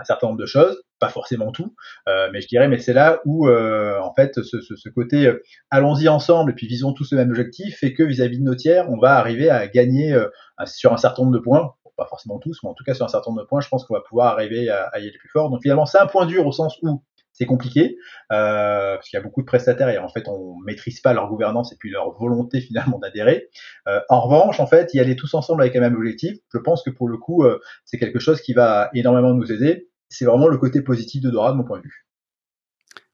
[0.00, 1.74] un certain nombre de choses, pas forcément tout,
[2.08, 5.26] euh, mais je dirais, mais c'est là où euh, en fait ce, ce, ce côté
[5.26, 8.54] euh, allons-y ensemble et puis visons tous le même objectif fait que vis-à-vis de nos
[8.54, 10.28] tiers, on va arriver à gagner euh,
[10.66, 13.08] sur un certain nombre de points, pas forcément tous, mais en tout cas sur un
[13.08, 15.28] certain nombre de points, je pense qu'on va pouvoir arriver à, à y aller plus
[15.28, 15.50] fort.
[15.50, 17.02] Donc finalement, c'est un point dur au sens où
[17.40, 17.96] c'est compliqué
[18.32, 21.28] euh, parce qu'il y a beaucoup de prestataires et en fait on maîtrise pas leur
[21.28, 23.48] gouvernance et puis leur volonté finalement d'adhérer.
[23.88, 26.82] Euh, en revanche, en fait, y aller tous ensemble avec un même objectif, je pense
[26.82, 30.48] que pour le coup, euh, c'est quelque chose qui va énormément nous aider c'est vraiment
[30.48, 32.06] le côté positif de Dora de mon point de vue.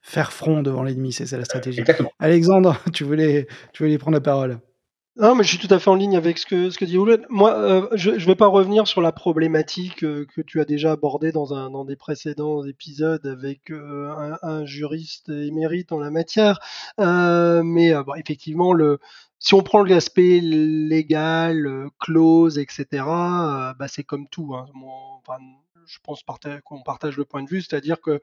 [0.01, 1.79] Faire front devant l'ennemi, c'est ça la stratégie.
[1.79, 2.11] exactement.
[2.19, 4.59] Alexandre, tu voulais, tu voulais prendre la parole.
[5.19, 6.95] Non, mais je suis tout à fait en ligne avec ce que, ce que dit
[6.95, 7.25] Ouled.
[7.29, 10.91] Moi, euh, je ne vais pas revenir sur la problématique euh, que tu as déjà
[10.91, 16.11] abordée dans, un, dans des précédents épisodes avec euh, un, un, juriste émérite en la
[16.11, 16.59] matière.
[16.99, 18.99] mais bon, effectivement, le,
[19.39, 24.53] si on prend l'aspect légal, clause, etc., bah, c'est comme tout.
[24.55, 24.67] Hein.
[25.27, 25.39] enfin,
[25.87, 26.23] je pense
[26.65, 28.21] qu'on partage le point de vue, c'est-à-dire que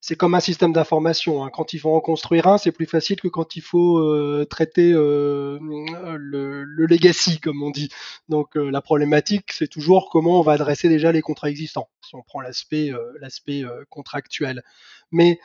[0.00, 1.44] c'est comme un système d'information.
[1.44, 1.50] Hein.
[1.52, 4.92] Quand il faut en construire un, c'est plus facile que quand il faut euh, traiter
[4.92, 7.90] euh, le, legacy, comme on dit.
[8.28, 12.14] Donc euh, la problématique, c'est toujours comment on va adresser déjà les contrats existants, si
[12.14, 14.62] on prend l'aspect l'aspect contractuel.
[15.10, 15.38] Mais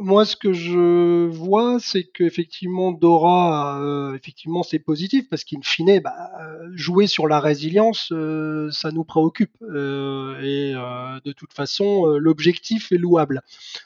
[0.00, 6.00] moi, ce que je vois, c'est qu'effectivement, Dora, euh, effectivement, c'est positif parce qu'in fine,
[6.00, 6.30] bah,
[6.74, 9.56] jouer sur la résilience, euh, ça nous préoccupe.
[9.62, 10.72] Euh, et
[11.24, 13.42] de toute façon, l'objectif est louable.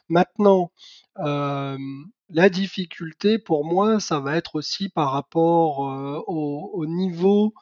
[0.09, 0.70] Maintenant,
[1.16, 5.81] la difficulté pour moi, ça va être aussi par rapport
[6.26, 7.55] au, niveau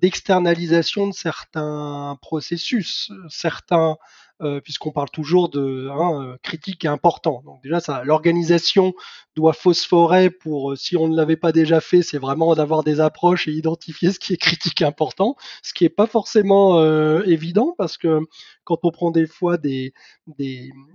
[0.00, 3.96] d'externalisation de certains processus, certains
[4.42, 7.42] euh, puisqu'on parle toujours de hein, euh, critique important.
[7.44, 8.94] Donc déjà, ça, l'organisation
[9.36, 13.00] doit phosphorer pour, euh, si on ne l'avait pas déjà fait, c'est vraiment d'avoir des
[13.00, 16.80] approches et identifier ce qui est critique important, ce qui est pas forcément
[17.22, 18.20] évident parce que
[18.64, 19.92] quand on prend des fois des,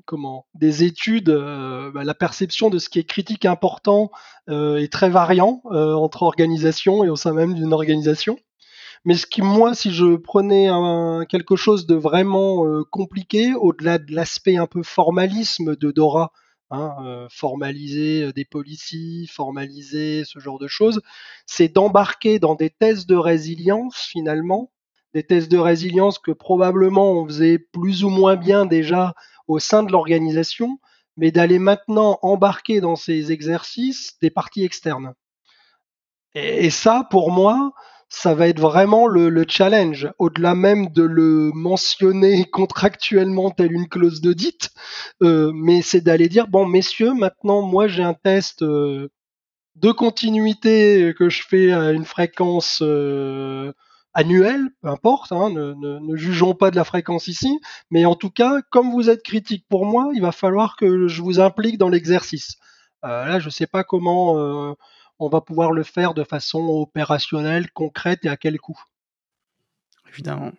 [0.06, 4.12] comment, des études, bah, la perception de ce qui est critique important
[4.48, 8.38] est très variant entre organisations et au sein même d'une organisation.
[9.06, 14.00] Mais ce qui, moi, si je prenais un, quelque chose de vraiment euh, compliqué, au-delà
[14.00, 16.32] de l'aspect un peu formalisme de Dora,
[16.72, 21.02] hein, euh, formaliser euh, des policiers, formaliser ce genre de choses,
[21.46, 24.72] c'est d'embarquer dans des tests de résilience finalement,
[25.13, 29.13] des tests de résilience que probablement on faisait plus ou moins bien déjà
[29.48, 30.80] au sein de l'organisation,
[31.15, 35.13] mais d'aller maintenant embarquer dans ces exercices des parties externes.
[36.34, 37.72] Et ça, pour moi,
[38.15, 44.21] ça va être vraiment le, challenge, au-delà même de le mentionner contractuellement telle une clause
[44.21, 44.69] d'audit,
[45.21, 49.10] euh, mais c'est d'aller dire, bon messieurs, maintenant moi j'ai un test euh,
[49.75, 53.73] de continuité que je fais à une fréquence euh,
[54.13, 57.60] annuelle, peu importe, hein, ne, jugeons pas de la fréquence ici,
[57.91, 61.21] mais en tout cas, comme vous êtes critique pour moi, il va falloir que je
[61.21, 62.56] vous implique dans l'exercice.
[63.04, 64.73] là, je ne sais pas comment
[65.19, 68.80] on va pouvoir le faire de façon opérationnelle, concrète et à quel coût?
[70.10, 70.51] Évidemment.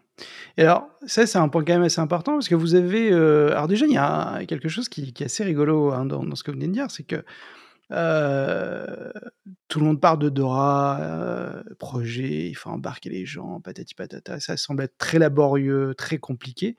[0.56, 3.10] Et alors, ça, c'est un point quand même assez important parce que vous avez.
[3.12, 6.42] Euh, alors, déjà, il y a quelque chose qui, est assez rigolo hein, dans, ce
[6.42, 7.24] que vous venez de dire c'est que
[7.92, 9.12] euh,
[9.68, 14.40] tout le monde parle de Dora, euh, projet, il faut embarquer les gens, patati patata.
[14.40, 16.76] Ça semble être très laborieux, très compliqué.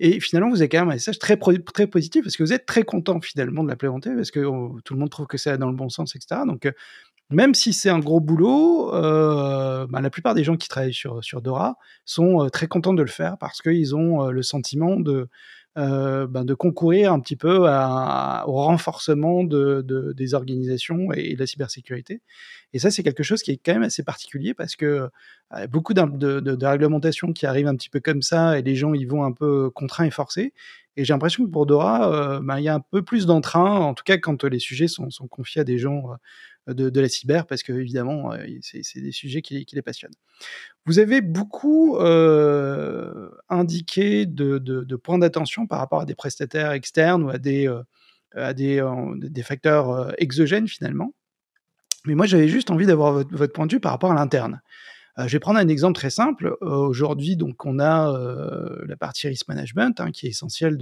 [0.00, 2.66] Et finalement, vous avez quand même un message très, très positif parce que vous êtes
[2.66, 5.70] très content finalement de l'implémenter parce que oh, tout le monde trouve que c'est dans
[5.70, 6.42] le bon sens, etc.
[6.46, 6.70] Donc,
[7.30, 11.22] même si c'est un gros boulot, euh, bah, la plupart des gens qui travaillent sur,
[11.22, 14.96] sur Dora sont euh, très contents de le faire parce qu'ils ont euh, le sentiment
[14.96, 15.28] de,
[15.78, 21.38] euh, ben de concourir un petit peu au renforcement de, de, des organisations et, de
[21.38, 22.20] la cybersécurité.
[22.72, 25.08] Et ça, c'est quelque chose qui est quand même assez particulier parce que
[25.54, 26.02] euh, beaucoup de,
[26.40, 29.32] de, réglementations qui arrivent un petit peu comme ça et les gens y vont un
[29.32, 30.52] peu contraints et forcés.
[30.98, 33.76] Et j'ai l'impression que pour Dora, euh, ben, il y a un peu plus d'entrain,
[33.76, 36.16] en tout cas quand les sujets sont, confiés à des gens
[36.66, 40.14] de, de, la cyber, parce que évidemment, euh, c'est des sujets qui, les passionnent.
[40.86, 47.30] Vous avez beaucoup euh, indiqué de, points d'attention par rapport à des prestataires externes ou
[47.30, 51.14] à des, euh, facteurs exogènes finalement.
[52.06, 54.60] Mais moi, j'avais juste envie d'avoir votre, point de vue par rapport à l'interne.
[55.18, 56.56] Euh, je vais prendre un exemple très simple.
[56.62, 60.78] Euh, aujourd'hui, donc, on a euh, la partie risk management hein, qui est essentielle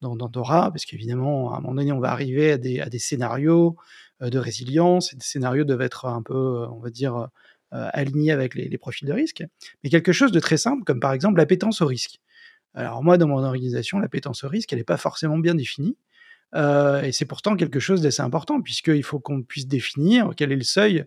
[0.00, 3.76] dans, Dora, parce qu'évidemment, à un moment donné, on va arriver à des, scénarios
[4.20, 7.28] de résilience, et des scénarios doivent être un peu, on va dire,
[7.70, 9.44] aligné avec les, profils de risque,
[9.84, 12.18] mais quelque chose de très simple, comme par exemple l'appétence au risque.
[12.74, 15.96] Alors moi, dans mon organisation, l'appétence au risque, elle n'est pas forcément bien définie.
[16.56, 20.64] Et c'est pourtant quelque chose d'assez important, puisqu'il faut qu'on puisse définir quel est le
[20.64, 21.04] seuil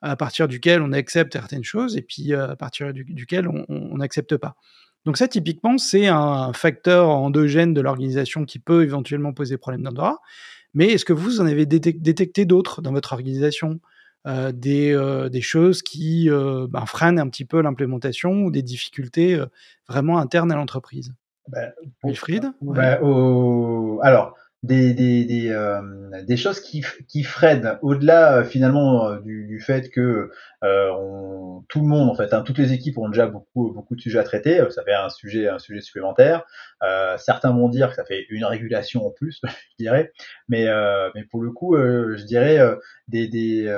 [0.00, 4.56] à partir duquel on accepte certaines choses et puis à partir duquel on n'accepte pas.
[5.04, 10.18] Donc ça, typiquement, c'est un facteur endogène de l'organisation qui peut éventuellement poser problème d'Andorra.
[10.74, 13.80] Mais est-ce que vous en avez détecté d'autres dans votre organisation?
[14.26, 19.40] Euh, des, euh, des, choses qui ben, freinent un petit peu l'implémentation ou des difficultés
[19.88, 21.14] vraiment internes à l'entreprise?
[21.48, 21.72] Ben,
[22.04, 22.98] Wilfried ben,
[24.02, 25.80] Alors, des, des, des, euh,
[26.24, 30.30] des choses qui, qui freinent au-delà euh, finalement euh, du, du, fait que
[30.64, 33.94] euh, on, tout le monde en fait, hein, toutes les équipes ont déjà beaucoup beaucoup
[33.94, 34.60] de sujets à traiter.
[34.70, 36.44] Ça fait un sujet un sujet supplémentaire.
[37.18, 39.40] Certains vont dire que ça fait une régulation en plus,
[39.78, 40.12] je dirais.
[40.48, 40.66] Mais
[41.14, 42.58] mais pour le coup, je dirais
[43.08, 43.68] des, des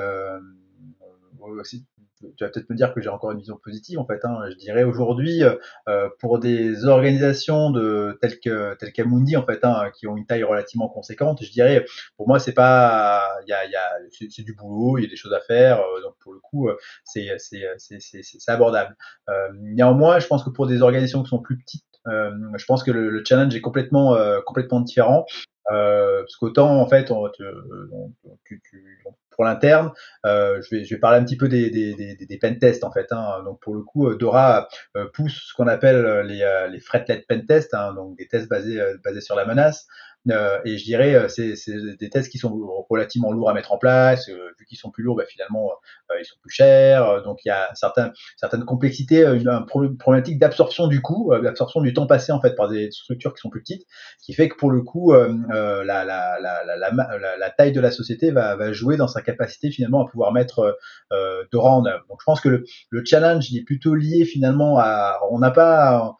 [2.37, 4.23] tu vas peut-être me dire que j'ai encore une vision positive en fait.
[4.23, 4.39] Hein.
[4.49, 5.43] Je dirais aujourd'hui
[5.87, 10.25] euh, pour des organisations de telles que telles qu'Amundi en fait, hein, qui ont une
[10.25, 11.85] taille relativement conséquente, je dirais
[12.17, 13.91] pour moi c'est pas, il y a, y a
[14.29, 16.69] c'est du boulot, il y a des choses à faire, euh, donc pour le coup
[17.03, 18.95] c'est c'est c'est c'est abordable.
[19.29, 22.83] Euh, néanmoins, je pense que pour des organisations qui sont plus petites, euh, je pense
[22.83, 25.25] que le, le challenge est complètement complètement différent.
[25.71, 28.09] Euh, parce qu'autant en fait, on, on,
[28.45, 29.91] tu, tu, pour l'interne,
[30.25, 32.83] euh, je, vais, je vais parler un petit peu des, des, des, des pen tests
[32.83, 33.07] en fait.
[33.11, 33.43] Hein.
[33.45, 37.23] Donc pour le coup, euh, Dora euh, pousse ce qu'on appelle euh, les, les fretlet
[37.27, 39.87] pen tests, hein, donc des tests basés, basés sur la menace.
[40.29, 41.55] Euh, et je dirais, euh, c'est
[41.99, 44.29] des tests qui sont relativement lourds à mettre en place.
[44.29, 45.71] Euh, vu qu'ils sont plus lourds, bah, finalement,
[46.19, 47.23] ils sont plus chers.
[47.23, 52.05] Donc il y a certains, certaines complexités, une, problématique d'absorption du coût, d'absorption du temps
[52.05, 53.87] passé en fait par des structures qui sont plus petites,
[54.21, 58.55] qui fait que pour le coup, la, la, la, la, taille de la société va,
[58.55, 60.77] va jouer dans sa capacité finalement à pouvoir mettre
[61.13, 62.05] euh, Dora en œuvre.
[62.09, 65.51] Donc je pense que le, le challenge il est plutôt lié finalement à, on n'a
[65.51, 66.15] pas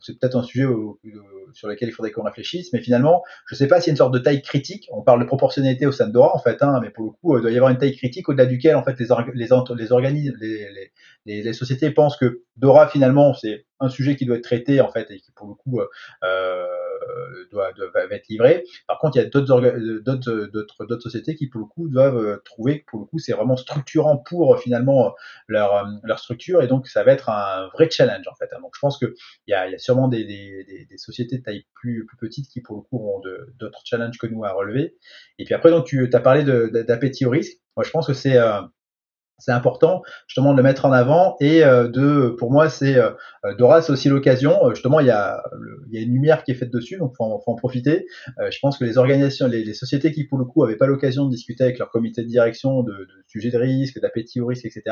[0.00, 0.66] c'est peut-être un sujet
[1.52, 3.94] sur lequel il faudrait qu'on réfléchisse, mais finalement, je ne sais pas s'il y a
[3.94, 4.88] une sorte de taille critique.
[4.92, 7.36] On parle de proportionnalité au sein de Dora, en fait, hein, mais pour le coup,
[7.36, 10.36] il doit y avoir une taille critique au-delà duquel, en fait, les, les, les organismes,
[11.26, 15.10] les, sociétés pensent que Dora, finalement, c'est un sujet qui doit être traité, en fait,
[15.10, 16.66] et qui, pour le coup, euh,
[17.50, 18.64] doit, doit, va être livré.
[18.86, 19.46] Par contre, il y a d'autres
[20.00, 23.56] d'autres d'autres sociétés qui, pour le coup, doivent trouver que, pour le coup, c'est vraiment
[23.56, 25.14] structurant pour, finalement,
[25.48, 28.48] leur, structure, et donc, ça va être un vrai challenge, en fait.
[28.52, 28.60] Hein.
[28.60, 29.12] Donc, je pense qu'il
[29.48, 32.96] y y a sûrement des, sociétés de taille plus, plus petite qui, pour le coup,
[32.96, 33.20] auront
[33.58, 34.96] d'autres challenges que nous à relever.
[35.38, 37.58] Et puis après, donc, tu as parlé d'appétit au risque.
[37.76, 38.60] Moi, je pense que c'est euh,
[39.44, 43.10] c'est important justement de le mettre en avant et euh, de pour moi c'est euh,
[43.58, 45.42] Dora c'est aussi l'occasion euh, justement il y a
[45.90, 48.06] il y a une lumière qui est faite dessus donc faut en, faut en profiter.
[48.38, 51.26] Je pense que les organisations les, les, sociétés qui pour le coup avaient pas l'occasion
[51.26, 54.64] de discuter avec leur comité de direction de, de sujets de risque d'appétit au risque
[54.64, 54.82] etc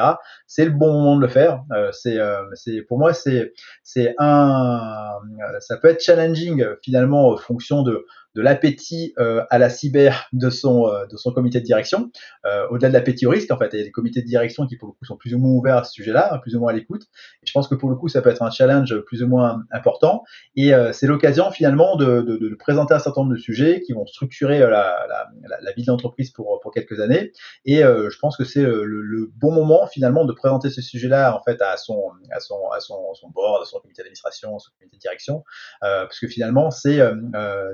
[0.47, 1.63] c'est le bon moment de le faire.
[1.93, 2.19] C'est
[2.55, 5.19] c'est pour moi c'est c'est un
[5.61, 10.51] ça peut être challenging finalement en fonction de de l'appétit euh, à la cyber de
[10.51, 12.11] son euh, de son comité de direction,
[12.47, 14.67] euh, au-delà de l'appétit au risque en fait, il y a des comités de direction
[14.67, 16.73] qui pour le coup sont plus ou moins ouverts à ce sujet-là, plus ou moins
[16.73, 17.03] à l'écoute.
[17.43, 19.63] Et je pense que pour le coup ça peut être un challenge plus ou moins
[19.71, 20.25] important.
[20.57, 24.07] Et c'est l'occasion finalement de, de, de, présenter un certain nombre de sujets qui vont
[24.07, 27.33] structurer la, la, la, la vie de l'entreprise pour pour quelques années.
[27.65, 31.43] Et je pense que c'est le, le, bon moment finalement de présenter ce sujet-là en
[31.43, 34.71] fait à son à son à son, son board, à son comité d'administration, à son
[34.79, 35.45] comité de direction,
[35.81, 37.01] parce que finalement c'est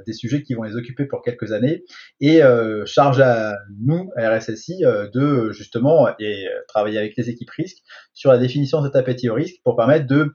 [0.06, 1.84] des sujets qui vont les occuper pour quelques années
[2.20, 7.28] et euh, charge à nous, à RSSI, euh, de justement et euh, travailler avec les
[7.28, 7.82] équipes risques
[8.14, 10.32] sur la définition de cet appétit au risque pour permettre de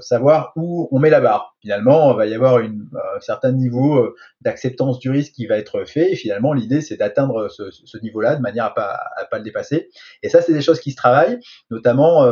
[0.00, 1.56] savoir où on met la barre.
[1.60, 5.84] Finalement, il va y avoir une, un certain niveau d'acceptance du risque qui va être
[5.84, 9.38] fait et finalement l'idée c'est d'atteindre ce, ce niveau-là de manière à pas, à pas
[9.38, 9.90] le dépasser.
[10.22, 11.40] Et ça c'est des choses qui se travaillent,
[11.70, 12.28] notamment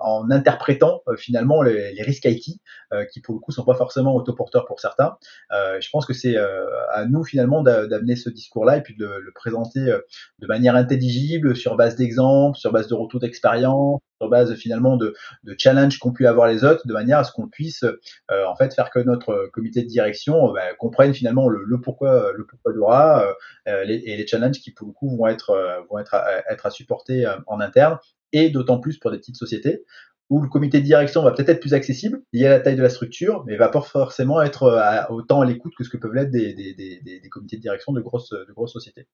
[0.00, 2.60] en interprétant finalement les, les, risques IT
[3.12, 5.18] qui pour le coup sont pas forcément autoporteurs pour certains.
[5.50, 9.32] je pense que c'est euh, à nous finalement d'amener ce discours-là et puis de le
[9.32, 10.00] présenter euh,
[10.40, 15.14] de manière intelligible, sur base d'exemples, sur base de retours d'expérience, sur base finalement de,
[15.44, 18.56] de challenges qu'ont pu avoir les autres, de manière à ce qu'on puisse euh, en
[18.56, 22.72] fait faire que notre comité de direction bah, comprenne finalement le, le, pourquoi le pourquoi
[22.72, 23.34] d'aura
[23.66, 26.70] euh, et les challenges qui pour le coup vont être vont être à, être à
[26.70, 27.98] supporter en interne
[28.32, 29.84] et d'autant plus pour des petites sociétés
[30.30, 32.82] où le comité de direction va peut-être être plus accessible, lié à la taille de
[32.82, 36.12] la structure, mais va pas forcément être euh, autant à l'écoute que ce que peuvent
[36.12, 39.06] l'être des, des, des, des, comités de direction de grosses, de grosses sociétés.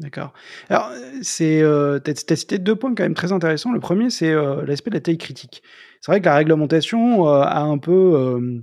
[0.00, 0.32] D'accord.
[0.68, 0.92] Alors,
[1.22, 3.72] c'est, euh, as cité deux points quand même très intéressants.
[3.72, 5.62] Le premier, c'est euh, l'aspect de la taille critique.
[6.00, 8.60] C'est vrai que la réglementation euh, a un peu, euh,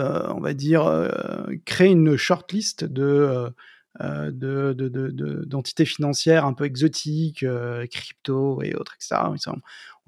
[0.00, 1.10] euh on va dire,
[1.64, 3.50] créé une shortlist de
[4.00, 9.22] euh, de, de, de, de- d'entités financières un peu exotiques, euh, crypto et autres, etc.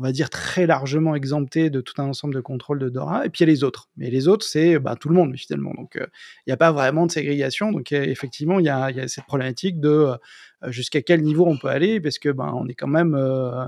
[0.00, 3.26] On va dire, très largement exemptés de tout un ensemble de contrôles de DORA.
[3.26, 3.90] Et puis il y a les autres.
[3.98, 5.74] Mais les autres, c'est bah, tout le monde, finalement.
[5.74, 6.06] Donc euh,
[6.46, 7.70] il n'y a pas vraiment de ségrégation.
[7.70, 10.14] Donc effectivement, il y a, cette problématique de
[10.62, 13.66] euh, jusqu'à quel niveau on peut aller, parce que ben, on est quand même, euh,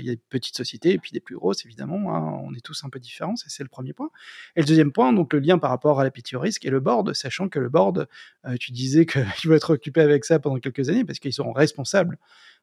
[0.00, 2.16] il y a des petites sociétés et puis des plus grosses, évidemment.
[2.16, 2.40] hein.
[2.44, 4.10] on est tous un peu différents, c'est le premier point.
[4.56, 6.80] Et le deuxième point, donc le lien par rapport à l'appétit au risque et le
[6.80, 8.08] board, sachant que le board,
[8.58, 12.18] tu disais qu'il va être occupé avec ça pendant quelques années parce qu'ils sont responsables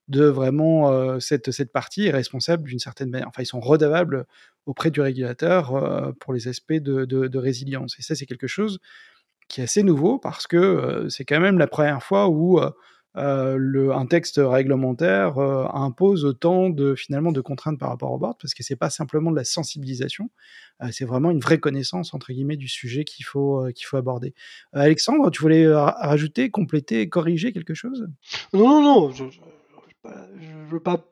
[0.08, 3.28] de vraiment euh, cette, cette partie et responsables d'une certaine manière.
[3.28, 4.26] Enfin, ils sont redevables
[4.66, 7.96] auprès du régulateur euh, pour les aspects de, de- résilience.
[8.00, 8.80] Et ça, c'est quelque chose
[9.48, 12.60] qui est assez nouveau parce que euh, c'est quand même la première fois où
[13.16, 18.54] le, un texte réglementaire impose autant de finalement de contraintes par rapport au board parce
[18.54, 20.30] que c'est pas simplement de la sensibilisation,
[20.92, 24.36] c'est vraiment une vraie connaissance entre guillemets du sujet qu'il faut qu'il faut aborder.
[24.72, 28.08] Alexandre, tu voulais ra- rajouter, compléter, corriger quelque chose?
[28.54, 29.30] Non, non, non,
[30.40, 31.06] je, je veux pas,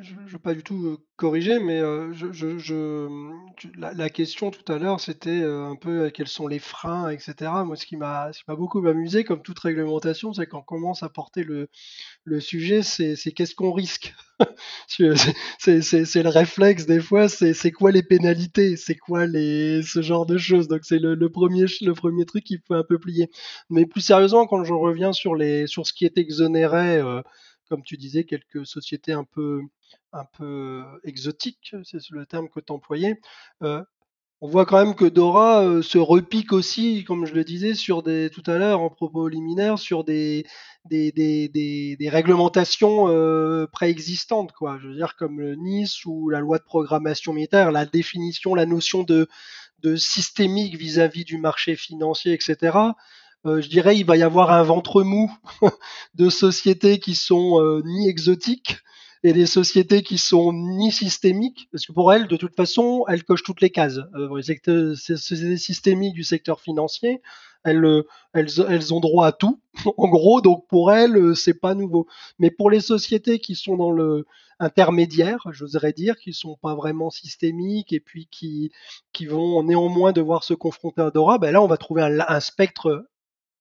[0.00, 1.80] je, veux pas du tout corriger, mais
[3.56, 7.34] tu- la, question tout à l'heure, c'était un peu quels sont les freins, etc.
[7.64, 11.44] Moi, ce qui m'a, beaucoup amusé, comme toute réglementation, c'est quand on commence à porter
[11.44, 11.68] le,
[12.40, 14.14] sujet, c'est, qu'est-ce qu'on risque?
[14.88, 20.68] C'est, le réflexe des fois, c'est, quoi les pénalités, c'est quoi ce genre de choses.
[20.68, 23.30] Donc c'est le, premier, le premier truc qui peut un peu plier.
[23.70, 27.02] Mais plus sérieusement, quand je reviens sur les, sur ce qui est exonéré.
[27.68, 29.62] Comme tu disais, quelques sociétés un peu,
[30.12, 33.20] un peu exotiques, c'est le terme que tu employais.
[33.62, 33.82] Euh,
[34.42, 38.02] on voit quand même que Dora euh, se repique aussi, comme je le disais, sur
[38.02, 40.44] des tout à l'heure en propos liminaires, sur des
[40.84, 44.78] des, des, réglementations euh, préexistantes, quoi.
[44.82, 48.66] Je veux dire comme le Nice ou la loi de programmation militaire, la définition, la
[48.66, 49.26] notion de
[49.82, 52.76] de systémique vis-à-vis du marché financier, etc.
[53.46, 55.32] Euh, je dirais il va y avoir un ventre mou
[56.14, 58.78] de sociétés qui sont euh, ni exotiques
[59.22, 63.24] et des sociétés qui sont ni systémiques, parce que pour elles, de toute façon, elles
[63.24, 63.98] cochent toutes les cases.
[64.14, 67.22] Euh, les sociétés systémiques du secteur financier,
[67.64, 68.04] elles, euh,
[68.92, 69.60] ont droit à tout,
[69.96, 72.06] en gros, donc pour elles, c'est pas nouveau.
[72.38, 74.26] Mais pour les sociétés qui sont dans le
[74.58, 78.70] intermédiaire, j'oserais dire, qui sont pas vraiment systémiques et puis qui,
[79.26, 83.06] vont néanmoins devoir se confronter à Dora, ben là, on va trouver un spectre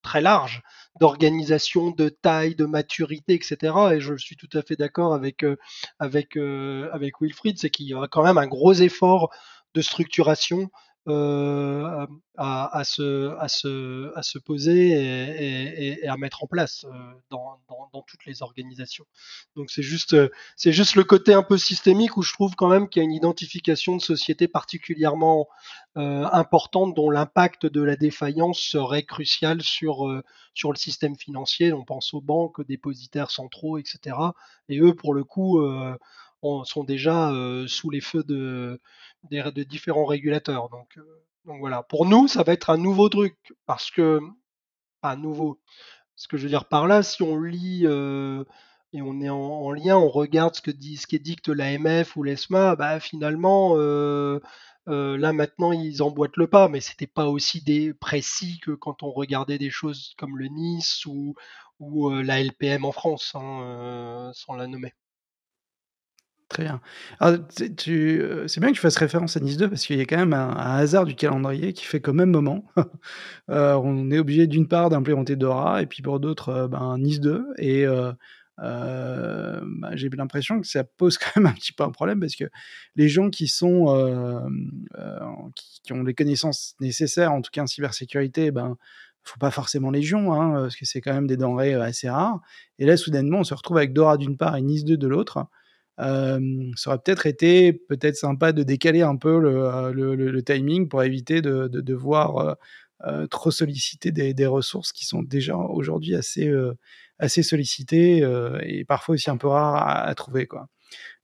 [0.06, 0.62] très large
[1.02, 3.74] d'organisation, de taille, de maturité, etc.
[3.94, 5.58] Et je suis tout à fait d'accord avec euh,
[6.00, 9.34] avec euh, avec Wilfried, c'est qu'il y aura quand même un gros effort
[9.74, 10.70] de structuration
[11.08, 17.60] euh, à, se, poser et, à mettre en place euh, dans,
[18.08, 19.06] toutes les organisations.
[19.56, 20.16] Donc c'est juste,
[20.56, 23.08] c'est juste le côté un peu systémique où je trouve quand même qu'il y a
[23.08, 25.48] une identification de société particulièrement
[25.98, 31.72] euh, importante dont l'impact de la défaillance serait crucial sur, euh, sur le système financier.
[31.72, 34.18] On pense aux banques, aux dépositaires centraux, etc.
[34.68, 35.62] Et eux, pour le coup,
[36.46, 37.32] on, sont déjà
[37.68, 38.80] sous les feux de,
[39.64, 40.70] différents régulateurs.
[40.70, 40.98] Donc,
[41.46, 41.84] voilà.
[41.84, 43.36] Pour nous, ça va être un nouveau truc
[43.66, 44.20] parce que
[45.02, 45.60] pas nouveau.
[46.16, 49.72] Ce que je veux dire par là, si on lit et on est en, en,
[49.72, 53.76] lien, on regarde ce que dit, ce qui dicte l'AMF ou l'ESMA, bah finalement.
[54.88, 59.12] Là maintenant ils emboîtent le pas, mais c'était pas aussi des, précis que quand on
[59.12, 61.36] regardait des choses comme le Nice ou,
[61.80, 64.94] la LPM en France, hein, sans la nommer.
[66.50, 66.80] Très bien.
[67.76, 70.06] Tu, euh, c'est bien que tu fasses référence à Nice 2 parce qu'il y a
[70.06, 72.66] quand même un, hasard du calendrier qui fait qu'au même moment,
[73.50, 77.20] euh, on est obligé d'une part d'implémenter Dora et puis pour d'autres, euh, ben, Nice
[77.20, 77.48] 2.
[77.58, 78.14] Et euh,
[78.60, 82.46] bah, j'ai l'impression que ça pose quand même un petit peu un problème parce que
[82.96, 83.86] les gens qui sont
[85.56, 88.78] qui, ont les connaissances nécessaires, en tout cas en cybersécurité, ben
[89.24, 92.40] faut pas forcément légion, hein, parce que c'est quand même des denrées assez rares.
[92.78, 95.48] Et là, soudainement, on se retrouve avec Dora d'une part et Nice 2 de l'autre.
[96.00, 101.04] Euh, ça aurait peut-être été peut-être sympa de décaler un peu le, le timing pour
[101.04, 102.54] éviter de, de devoir euh,
[103.06, 106.52] euh, trop solliciter des, ressources qui sont déjà aujourd'hui assez,
[107.20, 108.24] assez sollicitées
[108.64, 110.48] et parfois aussi un peu rares à, trouver.
[110.48, 110.68] Quoi.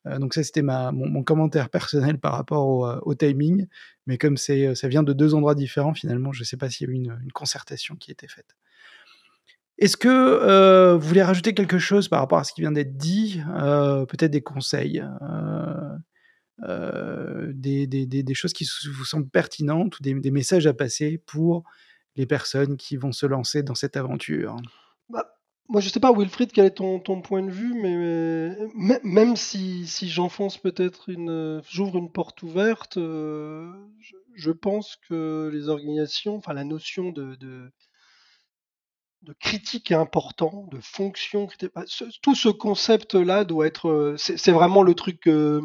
[0.06, 3.68] donc ça, c'était mon, mon, commentaire personnel par rapport au, timing.
[4.08, 6.92] Mais comme ça vient de deux endroits différents, finalement, je ne sais pas s'il y
[6.92, 8.56] a eu une concertation qui a été faite.
[9.78, 12.98] Est-ce que euh, vous voulez rajouter quelque chose par rapport à ce qui vient d'être
[12.98, 15.04] dit euh, Peut-être des conseils,
[16.64, 21.64] euh, des, choses qui vous semblent pertinentes ou des, messages à passer pour
[22.16, 24.56] les personnes qui vont se lancer dans cette aventure?
[25.10, 25.26] Bah,
[25.68, 28.56] Moi, je ne sais pas, Wilfried, quel est ton, point de vue, mais,
[29.04, 31.60] même si, j'enfonce peut-être une.
[31.68, 37.72] J'ouvre une porte ouverte, je, pense que les organisations, enfin, la notion de
[39.24, 41.48] de critique important, de fonction.
[42.22, 43.90] tout ce concept-là doit être.
[43.90, 45.62] Euh, c'est vraiment le truc, euh,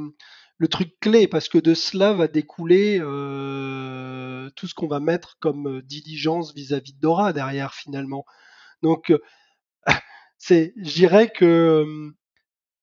[0.58, 5.38] le truc clé, parce que de cela va découler euh, tout ce qu'on va mettre
[5.40, 8.24] comme diligence vis-à-vis de Dora derrière, finalement.
[8.82, 9.12] Donc,
[10.38, 12.12] c'est, je dirais que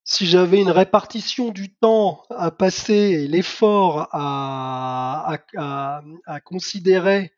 [0.06, 7.32] si j'avais une répartition du temps à passer et l'effort à, à, considérer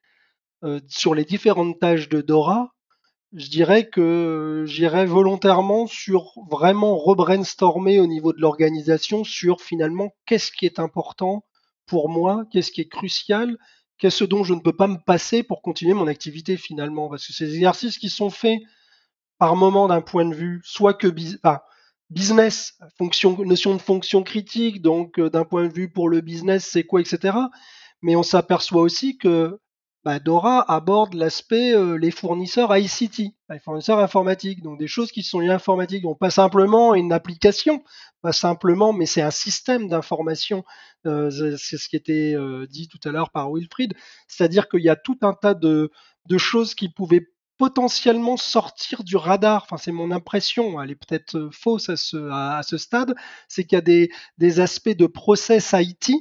[0.88, 2.75] sur les différentes tâches de Dora,
[3.36, 10.52] je dirais que j'irais volontairement sur vraiment rebrainstormer au niveau de l'organisation sur finalement qu'est-ce
[10.54, 11.46] qui est important
[11.86, 13.58] pour moi, qu'est-ce qui est crucial,
[13.98, 17.10] qu'est-ce dont je ne peux pas me passer pour continuer mon activité finalement.
[17.10, 18.60] Parce que ces exercices qui sont faits
[19.38, 21.14] par moment d'un point de vue, soit que
[22.10, 26.70] business, fonction, notion de fonction critique, donc euh, d'un point de vue pour le business,
[26.72, 27.38] c'est quoi, etc.
[28.02, 29.60] Mais on s'aperçoit aussi que
[30.06, 35.24] bah, Dora aborde l'aspect euh, les fournisseurs ICT, les fournisseurs informatiques, donc des choses qui
[35.24, 37.84] sont liées informatiques, donc pas simplement une application,
[38.22, 40.64] pas simplement, mais c'est un système d'information.
[41.08, 43.96] Euh, c'est ce qui était euh, dit tout à l'heure par Wilfried,
[44.28, 45.90] c'est-à-dire qu'il y a tout un tas de,
[46.38, 47.28] choses qui pouvaient
[47.58, 49.64] potentiellement sortir du radar.
[49.64, 53.16] Enfin, c'est mon impression, elle est peut-être fausse à ce, à, ce stade,
[53.48, 56.12] c'est qu'il y a des, des, aspects de process IT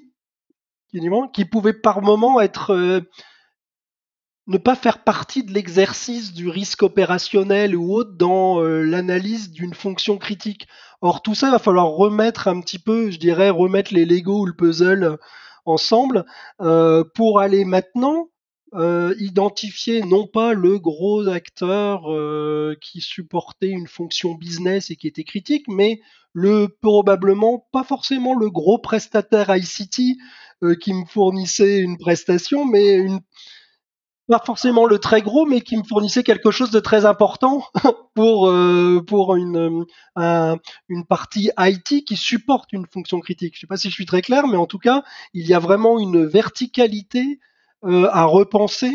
[1.35, 3.03] qui pouvaient par moment être
[4.47, 9.75] ne pas faire partie de l'exercice du risque opérationnel ou autre dans euh, l'analyse d'une
[9.75, 10.69] fonction critique.
[11.01, 14.47] Or, tout ça, va falloir remettre un petit peu, je dirais, remettre les Lego ou
[14.47, 15.19] le puzzle
[15.65, 16.27] ensemble
[16.61, 18.29] euh, pour aller maintenant
[18.75, 22.03] euh, identifier non pas le gros acteur
[22.81, 26.01] qui supportait une fonction business et qui était critique, mais
[26.33, 30.19] le probablement pas forcément le gros prestataire ICT
[30.81, 33.21] qui me fournissait une prestation, mais une,
[34.29, 37.63] pas forcément le très gros, mais qui me fournissait quelque chose de très important
[38.15, 39.85] pour euh, pour une
[40.19, 40.57] euh,
[40.89, 43.55] une partie IT qui supporte une fonction critique.
[43.55, 45.05] Je sais pas si je suis très clair, mais en tout cas,
[45.35, 47.39] il y a vraiment une verticalité
[47.85, 48.93] euh, à repenser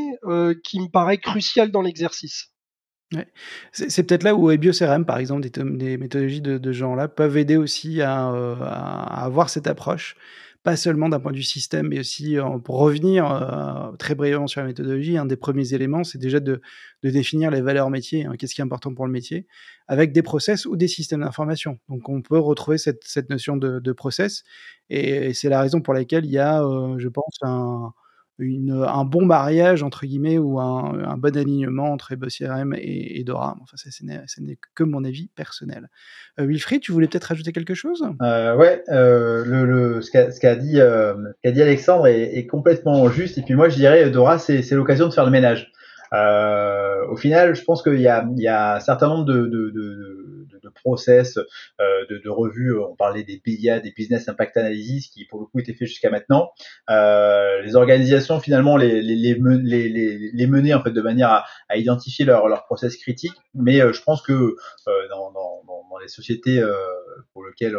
[0.63, 2.51] qui me paraît cruciale dans l'exercice.
[3.71, 8.01] C'est peut-être là où EbioCRM, par exemple, des, méthodologies de, de genre-là, peuvent aider aussi
[8.03, 10.15] à, avoir cette approche
[10.63, 14.59] pas seulement d'un point de vue système, mais aussi pour revenir euh, très brièvement sur
[14.61, 16.61] la méthodologie, un des premiers éléments, c'est déjà de,
[17.01, 19.47] définir les valeurs métiers, hein, qu'est-ce qui est important pour le métier,
[19.87, 21.79] avec des process ou des systèmes d'information.
[21.87, 24.43] Donc on peut retrouver cette, notion de, process,
[24.89, 27.93] et, c'est la raison pour laquelle il y a, euh, je pense, un,
[28.39, 33.57] un bon mariage, entre guillemets, ou un, bon alignement entre EBOCRM et, et Dora.
[33.61, 35.89] Enfin, ça, ce n'est que mon avis personnel.
[36.39, 38.03] Euh, Wilfried, tu voulais peut-être rajouter quelque chose?
[38.21, 43.37] Euh, Ouais, euh, le, ce qu'a dit, euh, Alexandre est, complètement juste.
[43.37, 45.71] Et puis moi, je dirais, Dora, c'est l'occasion de faire le ménage.
[46.13, 50.18] Euh, au final, je pense qu'il y a, un certain nombre de
[50.83, 52.77] process, euh, de, de, revues.
[52.77, 56.09] On parlait des BIA, des Business Impact Analysis, qui pour le coup étaient faits jusqu'à
[56.09, 56.51] maintenant.
[56.89, 61.45] Euh, les organisations finalement les, les, les, les, les mener en fait de manière à,
[61.67, 63.33] à identifier leur, leur process critique.
[63.53, 66.73] Mais euh, je pense que euh, dans, dans, dans, les sociétés euh,
[67.33, 67.77] pour lesquelles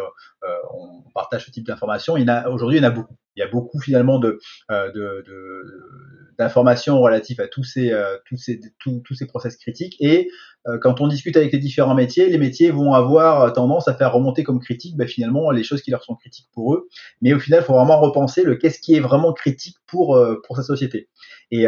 [0.74, 2.16] on partage ce type d'informations,
[2.48, 3.16] aujourd'hui il y en a beaucoup.
[3.36, 4.38] Il y a beaucoup finalement de,
[4.68, 5.64] de, de
[6.41, 9.97] d'informations relatives à tous ces, euh, tous ces, tous, tous ces process critiques.
[10.01, 10.30] Et
[10.66, 14.11] euh, quand on discute avec les différents métiers, les métiers vont avoir tendance à faire
[14.11, 16.88] remonter comme critique bah, finalement les choses qui leur sont critiques pour eux.
[17.20, 20.41] Mais au final, il faut vraiment repenser le qu'est-ce qui est vraiment critique pour, euh,
[20.47, 21.11] pour sa société.
[21.51, 21.66] Et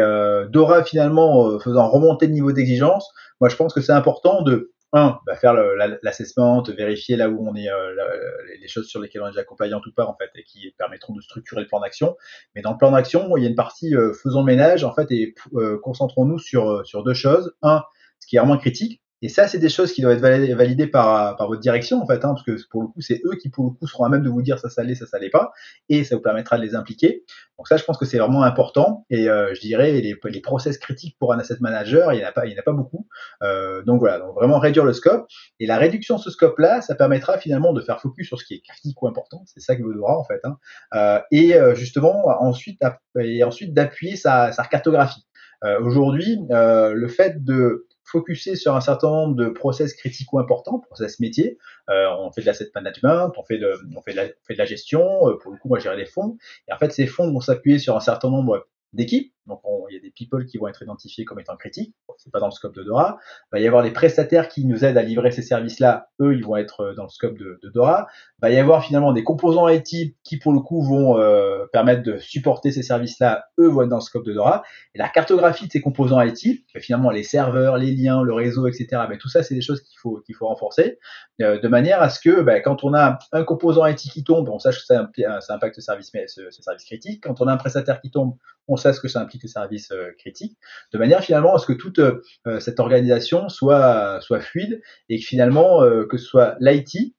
[0.49, 3.11] Dora, finalement, faisant remonter le niveau d'exigence,
[3.41, 5.53] moi je pense que c'est important de un, bah, faire
[6.03, 7.95] l'assessment, vérifier là où on est, euh,
[8.61, 11.13] les choses sur lesquelles on est déjà compliant ou pas, en fait, et qui permettront
[11.13, 12.15] de structurer le plan d'action.
[12.55, 15.11] Mais dans le plan d'action, il y a une partie euh, faisons ménage, en fait,
[15.11, 17.55] et euh, concentrons-nous sur, sur deux choses.
[17.63, 17.83] Un,
[18.19, 21.37] ce qui est vraiment critique, et ça, c'est des choses qui doivent être validées par,
[21.47, 23.71] votre direction, en fait, hein, parce que pour le coup, c'est eux qui, pour le
[23.71, 25.53] coup, seront à même de vous dire ça, ça l'est, ça, ça l'est pas,
[25.87, 27.23] et ça vous permettra de les impliquer.
[27.57, 29.05] Donc ça, je pense que c'est vraiment important.
[29.09, 32.31] Et euh, je dirais, les, process critiques pour un asset manager, il n'y en a
[32.33, 33.07] pas, en a pas beaucoup.
[33.43, 35.25] Euh, donc voilà, donc vraiment réduire le scope.
[35.61, 38.55] Et la réduction de ce scope-là, ça permettra finalement de faire focus sur ce qui
[38.55, 39.45] est critique ou important.
[39.45, 40.41] C'est ça que vous aura en fait.
[40.43, 40.57] Hein.
[40.95, 42.81] Euh, et justement, ensuite,
[43.15, 45.25] ensuite d'appuyer sa, sa cartographie.
[45.79, 49.95] Aujourd'hui, le fait de focuser sur un certain nombre de process
[50.31, 51.57] ou importants, process métier.
[51.89, 53.67] Euh, on fait de l'asset management, on fait de,
[54.13, 55.27] la, fait de la gestion.
[55.27, 56.37] Euh, pour le coup, moi, gérer les fonds.
[56.67, 59.97] Et en fait, ces fonds vont s'appuyer sur un certain nombre d'équipes Donc il y
[59.97, 61.93] a des people qui vont être identifiés comme étant critiques.
[62.17, 63.17] c'est pas dans le scope de Dora.
[63.51, 66.09] Il va y avoir des prestataires qui nous aident à livrer ces services-là.
[66.21, 68.07] Eux, ils vont être euh, dans le scope de, Dora.
[68.39, 72.03] Il va y avoir finalement des composants IT qui, pour le coup, vont euh, permettre
[72.03, 73.45] de supporter ces services-là.
[73.59, 74.63] Eux vont être dans le scope de Dora.
[74.95, 78.67] Et la cartographie de ces composants IT, bah, finalement les serveurs, les liens, le réseau,
[78.67, 79.03] etc.
[79.09, 80.99] Mais tout ça, c'est des choses qu'il faut qu'il faut renforcer
[81.41, 84.49] euh, de manière à ce que bah, quand on a un composant IT qui tombe,
[84.49, 85.09] on sache que ça,
[85.49, 87.23] impacte le service, mais ce, ce service critique.
[87.23, 88.35] Quand on a un prestataire qui tombe,
[88.67, 90.57] on sait ce que ça implique le service euh, critique,
[90.93, 92.21] de manière finalement à ce que toute euh,
[92.59, 97.15] cette organisation soit, soit fluide et que finalement, euh, que ce soit l'IT,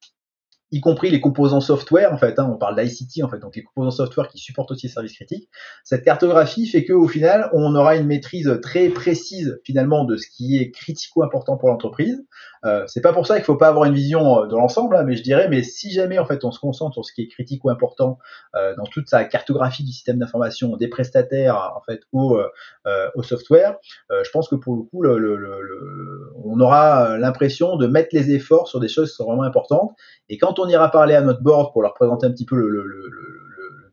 [0.75, 3.63] y compris les composants software, en fait, hein, on parle d'ICT, en fait, donc les
[3.63, 5.49] composants software qui supportent aussi les services critiques.
[5.85, 10.59] Cette cartographie fait qu'au final, on aura une maîtrise très précise, finalement, de ce qui
[10.59, 12.25] est critico-important pour l'entreprise.
[12.65, 15.05] Euh, c'est pas pour ça qu'il faut pas avoir une vision euh, de l'ensemble, hein,
[15.05, 17.29] mais je dirais, mais si jamais, en fait, on se concentre sur ce qui est
[17.29, 18.19] critico-important
[18.55, 23.23] euh, dans toute sa cartographie du système d'information, des prestataires, en fait, au, euh, au
[23.23, 23.77] software,
[24.11, 28.31] je pense que pour le coup, le, le, le, on aura l'impression de mettre les
[28.33, 29.93] efforts sur des choses qui sont vraiment importantes.
[30.29, 32.85] Et quand on ira parler à notre board pour leur présenter un petit peu le,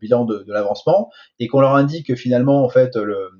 [0.00, 3.30] bilan de, l'avancement et qu'on leur indique que finalement, en fait, leur,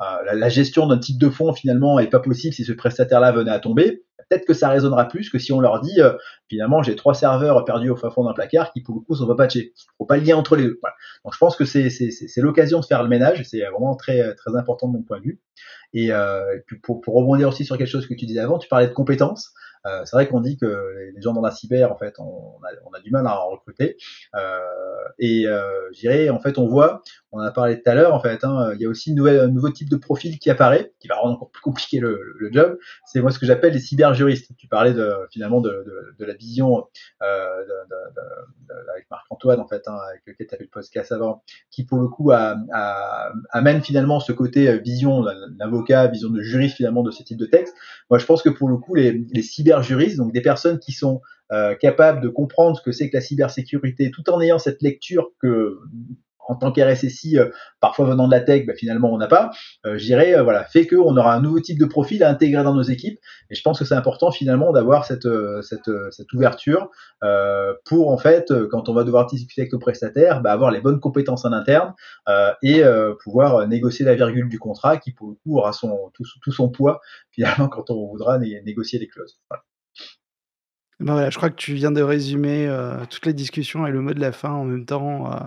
[0.00, 3.32] euh, euh, la, gestion d'un titre de fonds finalement est pas possible si ce prestataire-là
[3.32, 6.12] venait à tomber, peut-être que ça résonnera plus que si on leur dit euh,
[6.48, 9.26] finalement j'ai trois serveurs perdus au fin fond d'un placard qui pour le coup sont
[9.26, 9.72] pas patchés.
[9.98, 10.80] Faut pas le lien entre les deux.
[11.24, 11.90] Donc je pense que c'est
[12.38, 15.40] l'occasion de faire le ménage, c'est vraiment très très important de mon point de vue.
[15.92, 16.10] Et,
[16.82, 19.52] pour, pour, rebondir aussi sur quelque chose que tu disais avant, tu parlais de compétences.
[19.86, 20.66] Euh, c'est vrai qu'on dit que
[21.14, 22.58] les gens dans la cyber, en fait, on
[22.92, 23.96] a, du mal à en recruter.
[24.34, 24.58] Euh,
[25.18, 28.14] et euh, je dirais, en fait, on voit, on en a parlé tout à l'heure,
[28.14, 30.48] en fait, hein, il y a aussi une nouvelle, un nouveau type de profil qui
[30.48, 32.78] apparaît, qui va rendre encore plus compliqué le, le job.
[33.04, 34.52] C'est moi ce que j'appelle les cyberjuristes.
[34.56, 36.86] Tu parlais de, finalement de, de, de la vision
[37.22, 37.62] euh,
[38.92, 41.98] avec Marc-Antoine, en fait, hein, avec lequel tu as fait le podcast avant, qui pour
[41.98, 47.10] le coup a, a, amène finalement ce côté vision d'avocat, vision de juriste finalement de
[47.10, 47.74] ce type de texte.
[48.08, 50.92] Moi, je pense que pour le coup, les, les cyber juristes, donc des personnes qui
[50.92, 51.20] sont
[51.52, 55.30] euh, capables de comprendre ce que c'est que la cybersécurité, tout en ayant cette lecture
[55.40, 55.78] que
[56.46, 57.48] en tant qu'RSSI, euh,
[57.80, 59.50] parfois venant de la tech, bah, finalement on n'a pas,
[59.86, 62.74] euh, je dirais, voilà, fait qu'on aura un nouveau type de profil à intégrer dans
[62.74, 63.18] nos équipes.
[63.50, 65.28] Et je pense que c'est important finalement d'avoir cette,
[65.62, 66.90] cette, ouverture
[67.84, 71.00] pour en fait, quand on va devoir discuter avec nos prestataires, bah, avoir les bonnes
[71.00, 71.94] compétences en interne
[72.62, 72.82] et
[73.22, 77.00] pouvoir négocier la virgule du contrat qui pour le coup aura son, tout, son poids
[77.30, 79.38] finalement quand on voudra négocier les clauses.
[81.00, 84.00] Ben voilà, je crois que tu viens de résumer euh, toutes les discussions et le
[84.00, 85.32] mot de la fin en même temps.
[85.32, 85.38] Euh,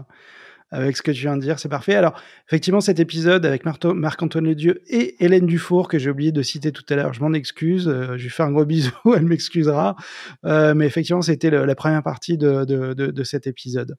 [0.71, 1.95] avec ce que tu viens de dire, c'est parfait.
[1.95, 6.71] Alors, effectivement, cet épisode avec Marc-Antoine Ledieu et Hélène Dufour, que j'ai oublié de citer
[6.71, 9.95] tout à l'heure, je m'en excuse, euh, je lui fais un gros bisou, elle m'excusera,
[10.45, 13.95] euh, mais effectivement, c'était la première partie de, de, de, cet épisode.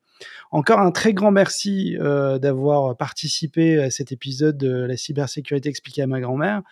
[0.51, 6.03] Encore un très grand merci euh, d'avoir participé à cet épisode de la cybersécurité expliquée
[6.03, 6.63] à ma grand-mère.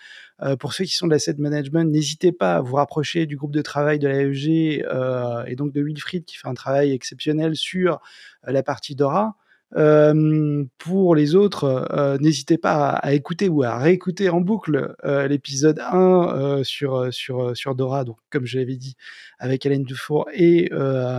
[0.61, 3.63] Pour ceux qui sont de l'asset management, n'hésitez pas à vous rapprocher du groupe de
[3.63, 8.01] travail de l'AEG euh, et donc de Wilfried qui fait un travail exceptionnel sur
[8.47, 9.37] la partie Dora.
[9.75, 15.27] Euh, pour les autres, euh, n'hésitez pas à, écouter ou à réécouter en boucle euh,
[15.27, 18.97] l'épisode 1 sur, sur, sur Dora, donc comme je l'avais dit,
[19.39, 20.71] avec Hélène Dufour et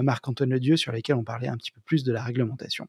[0.04, 2.88] Marc-Antoine Ledieu, sur lesquels on parlait un petit peu plus de la réglementation.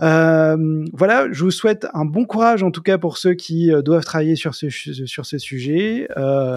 [0.00, 4.34] Voilà, je vous souhaite un bon courage en tout cas pour ceux qui doivent travailler
[4.34, 6.08] sur ce, sur ce sujet.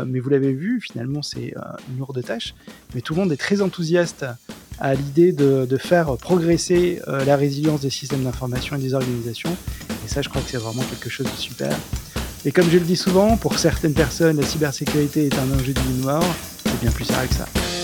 [0.07, 1.53] Mais vous l'avez vu, finalement c'est
[1.89, 2.55] une lourde tâche.
[2.95, 4.25] Mais tout le monde est très enthousiaste
[4.79, 9.55] à l'idée de, de, faire progresser euh, la résilience des systèmes d'information et des organisations.
[10.05, 11.75] Et ça, je crois que c'est vraiment quelque chose de super.
[12.45, 15.79] Et comme je le dis souvent, pour certaines personnes, la cybersécurité est un enjeu de
[15.79, 16.03] vie.
[16.63, 17.76] C'est bien plus sérieux que ça.